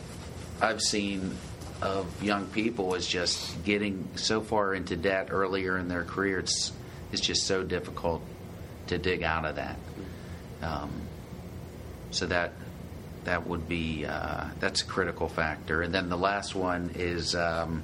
I've 0.60 0.80
seen 0.80 1.36
of 1.82 2.22
young 2.22 2.46
people 2.46 2.94
is 2.94 3.06
just 3.06 3.62
getting 3.64 4.08
so 4.14 4.40
far 4.40 4.74
into 4.74 4.96
debt 4.96 5.28
earlier 5.30 5.76
in 5.76 5.88
their 5.88 6.04
career. 6.04 6.38
It's 6.38 6.72
it's 7.12 7.20
just 7.20 7.46
so 7.46 7.62
difficult 7.62 8.22
to 8.88 8.98
dig 8.98 9.22
out 9.22 9.44
of 9.44 9.56
that. 9.56 9.78
Um, 10.62 10.90
so 12.10 12.26
that 12.26 12.52
that 13.24 13.46
would 13.46 13.68
be 13.68 14.04
uh, 14.06 14.46
that's 14.60 14.82
a 14.82 14.84
critical 14.84 15.28
factor. 15.28 15.82
And 15.82 15.94
then 15.94 16.08
the 16.08 16.16
last 16.16 16.54
one 16.54 16.92
is 16.94 17.34
um, 17.34 17.82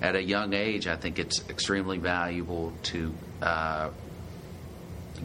at 0.00 0.16
a 0.16 0.22
young 0.22 0.52
age. 0.52 0.86
I 0.86 0.96
think 0.96 1.18
it's 1.18 1.48
extremely 1.48 1.98
valuable 1.98 2.72
to 2.84 3.14
uh, 3.40 3.90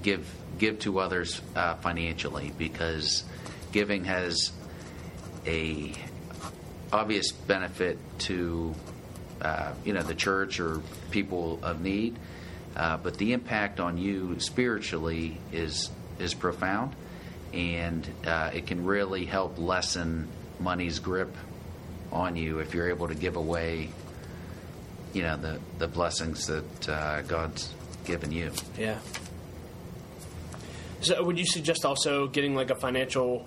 give 0.02 0.28
give 0.58 0.80
to 0.80 1.00
others 1.00 1.42
uh, 1.56 1.76
financially 1.76 2.52
because 2.58 3.24
giving 3.72 4.06
has 4.06 4.52
a 5.46 5.94
obvious 6.92 7.32
benefit 7.32 7.98
to 8.20 8.74
uh, 9.42 9.74
you 9.84 9.94
know 9.94 10.02
the 10.02 10.16
church 10.16 10.60
or 10.60 10.82
people 11.12 11.60
of 11.64 11.82
need, 11.82 12.18
uh, 12.76 12.98
but 12.98 13.18
the 13.18 13.34
impact 13.34 13.80
on 13.80 13.98
you 13.98 14.40
spiritually 14.40 15.38
is 15.52 15.90
is 16.20 16.34
profound, 16.34 16.96
and 17.54 18.08
uh, 18.26 18.52
it 18.54 18.68
can 18.68 18.84
really 18.84 19.26
help 19.26 19.58
lessen 19.58 20.28
money's 20.60 21.00
grip 21.00 21.36
on 22.12 22.36
you 22.36 22.60
if 22.60 22.74
you're 22.74 22.90
able 22.90 23.08
to 23.08 23.16
give 23.16 23.36
away 23.36 23.90
you 25.14 25.24
know 25.24 25.38
the 25.38 25.60
the 25.80 25.88
blessings 25.88 26.46
that 26.48 26.90
uh, 26.90 27.22
God's 27.24 27.74
given 28.06 28.32
you. 28.32 28.52
Yeah. 28.78 29.00
So, 31.02 31.24
would 31.24 31.38
you 31.38 31.46
suggest 31.46 31.86
also 31.86 32.28
getting 32.28 32.56
like 32.56 32.70
a 32.70 32.76
financial 32.76 33.46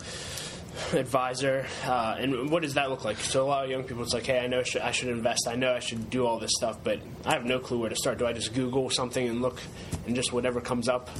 advisor? 0.92 1.66
Uh, 1.85 2.16
and 2.18 2.50
what 2.50 2.62
does 2.62 2.74
that 2.74 2.90
look 2.90 3.04
like? 3.04 3.18
So, 3.18 3.44
a 3.44 3.48
lot 3.48 3.64
of 3.64 3.70
young 3.70 3.85
people, 3.85 4.02
it's 4.02 4.14
like, 4.14 4.26
hey, 4.26 4.40
I 4.40 4.46
know 4.46 4.62
I 4.83 4.92
should 4.92 5.09
invest. 5.09 5.48
I 5.48 5.54
know 5.54 5.72
I 5.72 5.80
should 5.80 6.11
do 6.11 6.26
all 6.26 6.38
this 6.38 6.52
stuff, 6.56 6.78
but 6.83 7.00
I 7.24 7.33
have 7.33 7.44
no 7.44 7.59
clue 7.59 7.78
where 7.78 7.90
to 7.90 7.96
start. 7.96 8.18
Do 8.18 8.26
I 8.26 8.33
just 8.33 8.54
Google 8.54 8.90
something 8.90 9.28
and 9.28 9.42
look, 9.42 9.61
and 10.06 10.14
just 10.14 10.33
whatever 10.33 10.61
comes 10.61 10.88
up, 10.88 11.11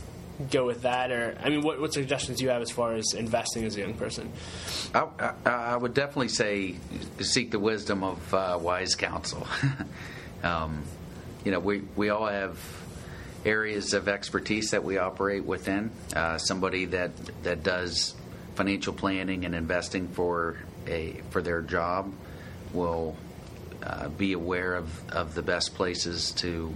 go 0.51 0.67
with 0.67 0.83
that? 0.83 1.11
Or, 1.11 1.37
I 1.43 1.49
mean, 1.49 1.63
what, 1.63 1.81
what 1.81 1.93
suggestions 1.93 2.39
do 2.39 2.45
you 2.45 2.51
have 2.51 2.63
as 2.63 2.71
far 2.71 2.95
as 2.95 3.15
investing 3.15 3.65
as 3.65 3.77
a 3.77 3.81
young 3.81 3.95
person? 3.95 4.31
I, 4.95 5.07
I, 5.19 5.51
I 5.51 5.77
would 5.77 5.95
definitely 5.95 6.29
say 6.29 6.77
seek 7.21 7.51
the 7.51 7.59
wisdom 7.59 8.03
of 8.03 8.35
uh, 8.35 8.59
wise 8.61 8.95
counsel. 8.95 9.47
um, 10.43 10.83
you 11.45 11.53
know, 11.53 11.61
we 11.61 11.83
we 11.97 12.11
all 12.11 12.27
have 12.27 12.59
areas 13.45 13.95
of 13.95 14.09
expertise 14.09 14.71
that 14.73 14.85
we 14.85 14.99
operate 14.99 15.45
within. 15.45 15.91
Uh, 16.15 16.39
somebody 16.39 16.85
that 16.87 17.13
that 17.43 17.63
does 17.63 18.15
financial 18.55 18.93
planning 18.93 19.45
and 19.45 19.55
investing 19.55 20.09
for 20.09 20.57
a 20.87 21.21
for 21.31 21.43
their 21.43 21.63
job 21.63 22.13
will 22.73 23.17
uh, 23.83 24.09
be 24.09 24.33
aware 24.33 24.75
of, 24.75 25.11
of 25.11 25.35
the 25.35 25.43
best 25.43 25.75
places 25.75 26.33
to 26.33 26.75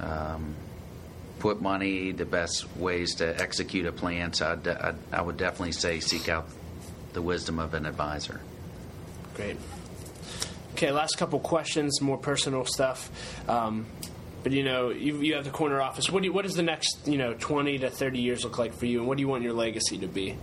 um, 0.00 0.54
put 1.38 1.60
money, 1.60 2.12
the 2.12 2.24
best 2.24 2.74
ways 2.76 3.16
to 3.16 3.40
execute 3.40 3.86
a 3.86 3.92
plan. 3.92 4.32
So 4.32 4.52
I'd, 4.52 4.68
I'd, 4.68 4.96
I 5.12 5.22
would 5.22 5.36
definitely 5.36 5.72
say 5.72 6.00
seek 6.00 6.28
out 6.28 6.48
the 7.12 7.22
wisdom 7.22 7.58
of 7.58 7.74
an 7.74 7.86
advisor. 7.86 8.40
Great. 9.34 9.56
Okay, 10.72 10.92
last 10.92 11.18
couple 11.18 11.40
questions, 11.40 12.00
more 12.00 12.16
personal 12.16 12.64
stuff. 12.64 13.10
Um, 13.48 13.86
but 14.42 14.52
you 14.52 14.62
know, 14.62 14.90
you, 14.90 15.20
you 15.20 15.34
have 15.34 15.44
the 15.44 15.50
corner 15.50 15.80
office. 15.80 16.10
What 16.10 16.22
do 16.22 16.26
you, 16.26 16.32
what 16.32 16.44
does 16.44 16.54
the 16.54 16.62
next 16.62 17.06
you 17.06 17.18
know 17.18 17.34
twenty 17.38 17.78
to 17.78 17.90
thirty 17.90 18.20
years 18.20 18.44
look 18.44 18.58
like 18.58 18.74
for 18.74 18.86
you, 18.86 18.98
and 18.98 19.08
what 19.08 19.16
do 19.16 19.22
you 19.22 19.28
want 19.28 19.42
your 19.42 19.52
legacy 19.52 19.98
to 19.98 20.06
be? 20.06 20.36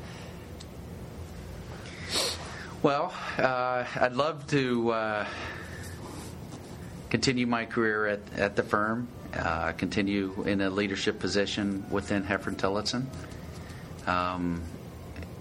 Well, 2.84 3.12
uh, 3.38 3.86
I'd 3.96 4.14
love 4.14 4.46
to 4.48 4.92
uh, 4.92 5.26
continue 7.10 7.48
my 7.48 7.66
career 7.66 8.06
at, 8.06 8.20
at 8.38 8.56
the 8.56 8.64
firm, 8.64 9.08
uh, 9.34 9.72
continue 9.72 10.44
in 10.46 10.62
a 10.62 10.70
leadership 10.70 11.20
position 11.20 11.86
within 11.90 12.24
Hefren 12.24 12.56
Tillotson. 12.56 13.10
Um, 14.06 14.62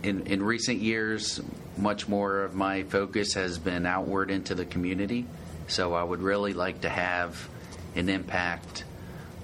in, 0.03 0.27
in 0.27 0.42
recent 0.42 0.81
years, 0.81 1.40
much 1.77 2.09
more 2.09 2.42
of 2.42 2.55
my 2.55 2.85
focus 2.85 3.35
has 3.35 3.59
been 3.59 3.85
outward 3.85 4.31
into 4.31 4.55
the 4.55 4.64
community. 4.64 5.27
So 5.69 5.92
I 5.92 6.03
would 6.03 6.23
really 6.23 6.55
like 6.55 6.81
to 6.81 6.88
have 6.88 7.49
an 7.96 8.09
impact 8.09 8.85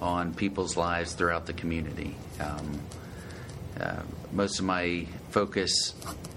on 0.01 0.35
people's 0.35 0.77
lives 0.77 1.15
throughout 1.15 1.47
the 1.47 1.53
community. 1.53 2.17
Um, 2.41 2.81
uh, 3.81 4.03
most 4.33 4.59
of 4.59 4.65
my 4.65 5.07
focus 5.31 5.95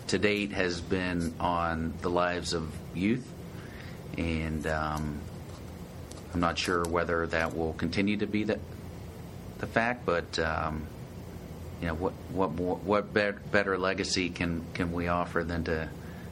to 0.08 0.20
date 0.20 0.52
has 0.52 0.82
been 0.82 1.34
on 1.40 1.94
the 2.02 2.10
lives 2.10 2.54
of 2.54 2.72
youth, 2.94 3.28
and 4.18 4.66
um, 4.68 5.20
I'm 6.34 6.40
not 6.40 6.58
sure 6.58 6.84
whether 6.84 7.28
that 7.28 7.56
will 7.56 7.74
continue 7.74 8.18
to 8.18 8.28
be 8.28 8.44
the, 8.44 8.60
the 9.58 9.68
fact, 9.68 10.06
but 10.06 10.38
um, 10.40 10.88
you 11.82 11.88
know 11.88 11.96
what 11.96 12.14
what 12.32 12.54
more, 12.54 12.78
what 12.78 13.14
better, 13.14 13.78
legacy 13.78 14.30
can 14.30 14.66
can 14.74 14.92
we 14.92 15.08
offer 15.08 15.44
than 15.44 15.64
to 15.66 15.90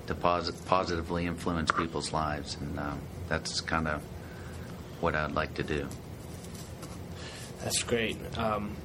to 0.07 0.15
posit, 0.15 0.65
positively 0.65 1.25
influence 1.25 1.71
people's 1.71 2.13
lives, 2.13 2.57
and 2.59 2.79
um, 2.79 2.99
that's 3.27 3.61
kind 3.61 3.87
of 3.87 4.01
what 5.03 5.15
I'd 5.15 5.33
like 5.33 5.53
to 5.55 5.63
do. 5.63 5.87
That's 7.61 7.83
great. 7.83 8.17
Um, 8.37 8.75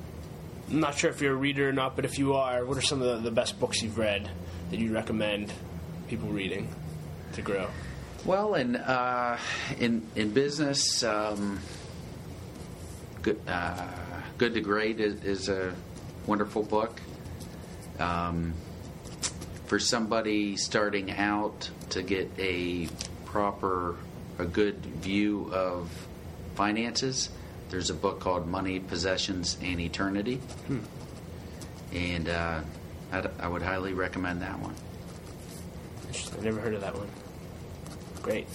I'm 0.71 0.81
not 0.81 0.99
sure 0.99 1.11
if 1.11 1.23
you're 1.23 1.33
a 1.33 1.37
reader 1.37 1.69
or 1.69 1.73
not, 1.73 1.97
but 1.97 2.05
if 2.05 2.19
you 2.19 2.35
are, 2.35 2.65
what 2.65 2.77
are 2.77 2.83
some 2.83 3.01
of 3.01 3.23
the, 3.23 3.31
the 3.31 3.35
best 3.35 3.59
books 3.59 3.81
you've 3.83 3.97
read 3.97 4.29
that 4.71 4.79
you 4.79 4.93
recommend 4.93 5.53
people 6.09 6.29
reading 6.29 6.69
to 7.33 7.43
grow? 7.43 7.69
Well, 8.25 8.55
in 8.55 8.77
uh, 8.77 9.39
in 9.79 10.07
in 10.17 10.33
business, 10.33 11.03
um, 11.05 11.61
good 13.23 13.41
uh, 13.47 13.87
good 14.37 14.55
to 14.55 14.61
great 14.61 15.01
is, 15.01 15.23
is 15.23 15.49
a 15.49 15.75
wonderful 16.27 16.65
book. 16.65 17.01
Um, 17.99 18.55
for 19.67 19.79
somebody 19.79 20.57
starting 20.57 21.11
out 21.11 21.71
to 21.91 22.03
get 22.03 22.31
a 22.39 22.89
proper, 23.27 23.97
a 24.39 24.45
good 24.45 24.77
view 24.77 25.51
of 25.53 25.91
finances, 26.55 27.31
there's 27.71 27.91
a 27.91 27.95
book 27.95 28.21
called 28.21 28.47
Money, 28.47 28.81
Possessions, 28.81 29.59
and 29.63 29.81
Eternity. 29.81 30.37
Hmm. 30.67 30.79
And 31.93 32.29
uh, 32.29 32.61
I'd, 33.13 33.31
I 33.41 33.49
would 33.49 33.63
highly 33.63 33.93
recommend 33.93 34.43
that 34.43 34.59
one. 34.59 34.75
Interesting. 36.07 36.41
I 36.41 36.45
never 36.45 36.61
heard 36.61 36.75
of 36.75 36.81
that 36.81 36.95
one. 36.97 37.09
Great. 38.23 38.47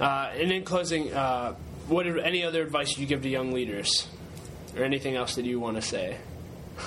Uh, 0.00 0.30
and 0.34 0.50
in 0.50 0.64
closing, 0.64 1.12
uh, 1.12 1.54
what 1.88 2.06
are, 2.06 2.18
any 2.18 2.44
other 2.44 2.62
advice 2.62 2.96
you 2.98 3.06
give 3.06 3.22
to 3.22 3.28
young 3.28 3.52
leaders, 3.52 4.08
or 4.76 4.84
anything 4.84 5.16
else 5.16 5.36
that 5.36 5.44
you 5.44 5.60
want 5.60 5.76
to 5.76 5.82
say? 5.82 6.16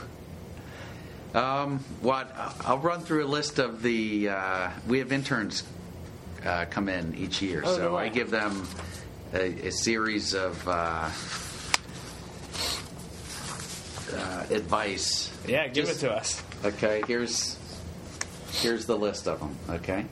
Um, 1.33 1.79
what 1.99 2.33
I'll 2.61 2.77
run 2.77 3.01
through 3.01 3.25
a 3.25 3.27
list 3.27 3.59
of 3.59 3.81
the. 3.81 4.29
Uh, 4.29 4.69
we 4.87 4.99
have 4.99 5.11
interns 5.11 5.63
uh, 6.45 6.65
come 6.69 6.89
in 6.89 7.15
each 7.15 7.41
year, 7.41 7.61
Oh, 7.65 7.75
so 7.75 7.81
no. 7.91 7.97
I 7.97 8.09
give 8.09 8.29
them 8.29 8.67
a, 9.33 9.67
a 9.67 9.71
series 9.71 10.33
of 10.33 10.67
uh, 10.67 11.09
uh, 14.13 14.45
advice. 14.51 15.31
Yeah, 15.47 15.67
give 15.67 15.85
Just- 15.87 16.03
it 16.03 16.07
to 16.07 16.13
us. 16.13 16.43
Okay, 16.63 17.03
here's 17.07 17.57
here's 18.61 18.85
the 18.85 18.97
list 18.97 19.27
of 19.27 19.39
them. 19.39 19.55
Okay, 19.69 20.05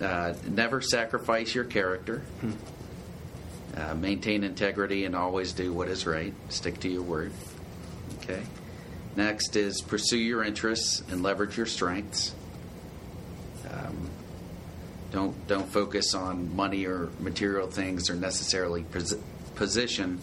uh, 0.00 0.34
never 0.48 0.80
sacrifice 0.80 1.54
your 1.54 1.64
character. 1.64 2.22
Uh, 3.76 3.92
maintain 3.94 4.44
integrity 4.44 5.04
and 5.04 5.16
always 5.16 5.52
do 5.52 5.72
what 5.72 5.88
is 5.88 6.06
right. 6.06 6.32
Stick 6.48 6.78
to 6.80 6.88
your 6.88 7.02
word. 7.02 7.32
Okay. 8.20 8.40
Next 9.16 9.56
is 9.56 9.80
pursue 9.82 10.18
your 10.18 10.44
interests 10.44 11.02
and 11.10 11.22
leverage 11.24 11.56
your 11.56 11.66
strengths. 11.66 12.32
Um, 13.68 14.10
don't 15.14 15.46
don't 15.46 15.68
focus 15.68 16.12
on 16.12 16.54
money 16.54 16.86
or 16.86 17.08
material 17.20 17.68
things 17.68 18.10
or 18.10 18.16
necessarily 18.16 18.82
posi- 18.82 19.22
position. 19.54 20.20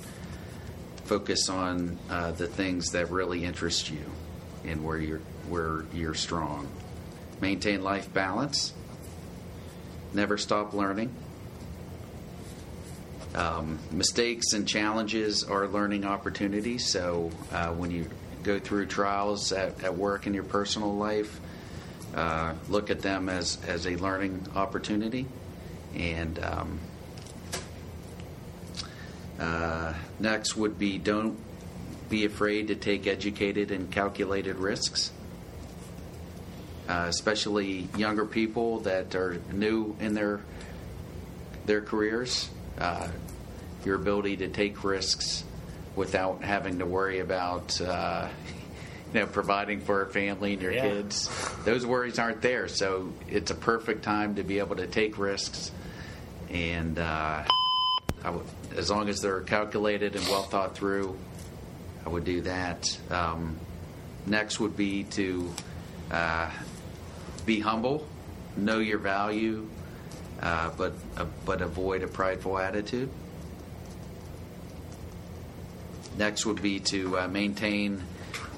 Focus 1.05 1.49
on 1.49 1.97
uh, 2.09 2.31
the 2.31 2.47
things 2.47 2.91
that 2.91 3.09
really 3.09 3.43
interest 3.45 3.89
you 3.89 4.03
and 4.65 4.83
where 4.83 4.97
you're 4.97 5.21
where 5.47 5.85
you're 5.93 6.13
strong. 6.13 6.67
Maintain 7.39 7.83
life 7.83 8.13
balance. 8.13 8.73
Never 10.13 10.37
stop 10.37 10.73
learning. 10.73 11.15
Um, 13.33 13.79
mistakes 13.91 14.51
and 14.51 14.67
challenges 14.67 15.45
are 15.45 15.67
learning 15.67 16.03
opportunities. 16.03 16.91
So 16.91 17.31
uh, 17.53 17.69
when 17.69 17.91
you 17.91 18.09
go 18.43 18.59
through 18.59 18.87
trials 18.87 19.53
at, 19.53 19.81
at 19.85 19.95
work 19.95 20.27
in 20.27 20.33
your 20.33 20.43
personal 20.43 20.93
life, 20.93 21.39
uh, 22.15 22.53
look 22.69 22.89
at 22.89 23.01
them 23.01 23.29
as, 23.29 23.57
as 23.67 23.85
a 23.87 23.95
learning 23.95 24.45
opportunity. 24.55 25.25
And 25.95 26.39
um, 26.39 26.79
uh, 29.39 29.93
next 30.19 30.55
would 30.55 30.77
be 30.77 30.97
don't 30.97 31.37
be 32.09 32.25
afraid 32.25 32.67
to 32.67 32.75
take 32.75 33.07
educated 33.07 33.71
and 33.71 33.89
calculated 33.91 34.57
risks. 34.57 35.11
Uh, 36.89 37.05
especially 37.07 37.87
younger 37.95 38.25
people 38.25 38.79
that 38.79 39.15
are 39.15 39.39
new 39.53 39.95
in 40.01 40.13
their 40.13 40.41
their 41.65 41.81
careers, 41.81 42.49
uh, 42.79 43.07
your 43.85 43.95
ability 43.95 44.35
to 44.35 44.47
take 44.49 44.83
risks 44.83 45.43
without 45.95 46.43
having 46.43 46.79
to 46.79 46.85
worry 46.85 47.19
about 47.19 47.79
uh, 47.79 48.27
you 49.13 49.19
know 49.19 49.25
providing 49.25 49.81
for 49.81 50.01
a 50.03 50.07
family 50.09 50.53
and 50.53 50.61
your 50.61 50.71
Yeah. 50.71 50.81
kids. 50.89 51.29
Those 51.65 51.85
worries 51.85 52.19
aren't 52.19 52.41
there, 52.41 52.67
so 52.67 53.11
it's 53.29 53.51
a 53.51 53.55
perfect 53.55 54.03
time 54.03 54.35
to 54.35 54.43
be 54.43 54.59
able 54.59 54.77
to 54.77 54.87
take 54.87 55.17
risks. 55.17 55.71
And 56.49 56.97
uh, 56.99 57.43
would, 58.25 58.45
as 58.75 58.89
long 58.89 59.09
as 59.09 59.19
they're 59.19 59.41
calculated 59.41 60.15
and 60.15 60.25
well 60.27 60.43
thought 60.43 60.75
through, 60.75 61.17
I 62.05 62.09
would 62.09 62.25
do 62.25 62.41
that. 62.41 62.97
Um, 63.09 63.57
next 64.25 64.59
would 64.59 64.75
be 64.77 65.03
to 65.05 65.53
uh, 66.11 66.49
be 67.45 67.59
humble, 67.59 68.07
know 68.57 68.79
your 68.79 68.97
value, 68.99 69.67
uh, 70.41 70.71
but 70.77 70.93
uh, 71.17 71.25
but 71.45 71.61
avoid 71.61 72.03
a 72.03 72.07
prideful 72.07 72.57
attitude. 72.57 73.09
Next 76.17 76.45
would 76.45 76.61
be 76.61 76.79
to 76.81 77.17
uh, 77.19 77.27
maintain 77.27 78.03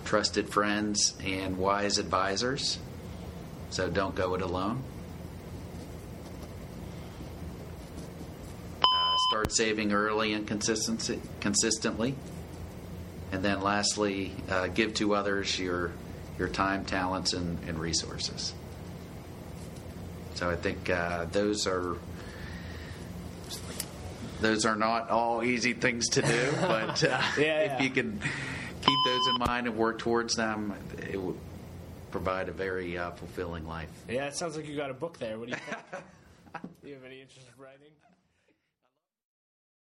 trusted 0.06 0.50
friends 0.50 1.14
and 1.24 1.58
wise 1.58 1.98
advisors. 1.98 2.80
So 3.70 3.90
don't 3.90 4.16
go 4.16 4.36
it 4.36 4.42
alone. 4.42 4.84
Uh, 8.84 9.16
start 9.30 9.52
saving 9.52 9.94
early 9.94 10.34
and 10.34 10.46
consistency, 10.48 11.20
consistently. 11.40 12.16
And 13.32 13.44
then 13.44 13.62
lastly, 13.62 14.34
uh, 14.50 14.68
give 14.68 14.94
to 14.96 15.16
others 15.16 15.58
your 15.60 15.92
your 16.38 16.48
time, 16.50 16.84
talents, 16.86 17.34
and, 17.34 17.58
and 17.68 17.80
resources. 17.80 18.54
So 20.36 20.50
I 20.50 20.56
think 20.56 20.90
uh, 20.90 21.26
those 21.26 21.68
are 21.68 21.96
those 24.42 24.66
are 24.66 24.76
not 24.76 25.10
all 25.10 25.44
easy 25.44 25.74
things 25.74 26.10
to 26.10 26.22
do, 26.22 26.52
but 26.62 27.04
uh, 27.04 27.22
Yeah, 27.38 27.44
yeah. 27.44 27.76
if 27.76 27.82
you 27.82 27.90
can 27.90 28.20
keep 28.86 29.00
those 29.06 29.28
in 29.28 29.38
mind 29.40 29.68
and 29.68 29.76
work 29.76 30.00
towards 30.00 30.36
them, 30.36 30.74
it 31.12 31.20
would 31.20 31.38
provide 32.12 32.50
a 32.50 32.52
very 32.52 32.98
uh, 32.98 33.12
fulfilling 33.12 33.68
life. 33.68 33.90
Yeah, 34.08 34.28
it 34.28 34.36
sounds 34.36 34.56
like 34.56 34.68
you 34.68 34.76
got 34.76 34.90
a 34.90 34.94
book 34.94 35.18
there. 35.18 35.38
What 35.40 35.50
do 35.50 35.56
you 35.56 35.60
think? 35.60 36.04
do 36.84 36.90
you 36.90 36.94
have 36.96 37.04
any 37.04 37.22
interest 37.22 37.48
in 37.48 37.64
writing? 37.64 37.90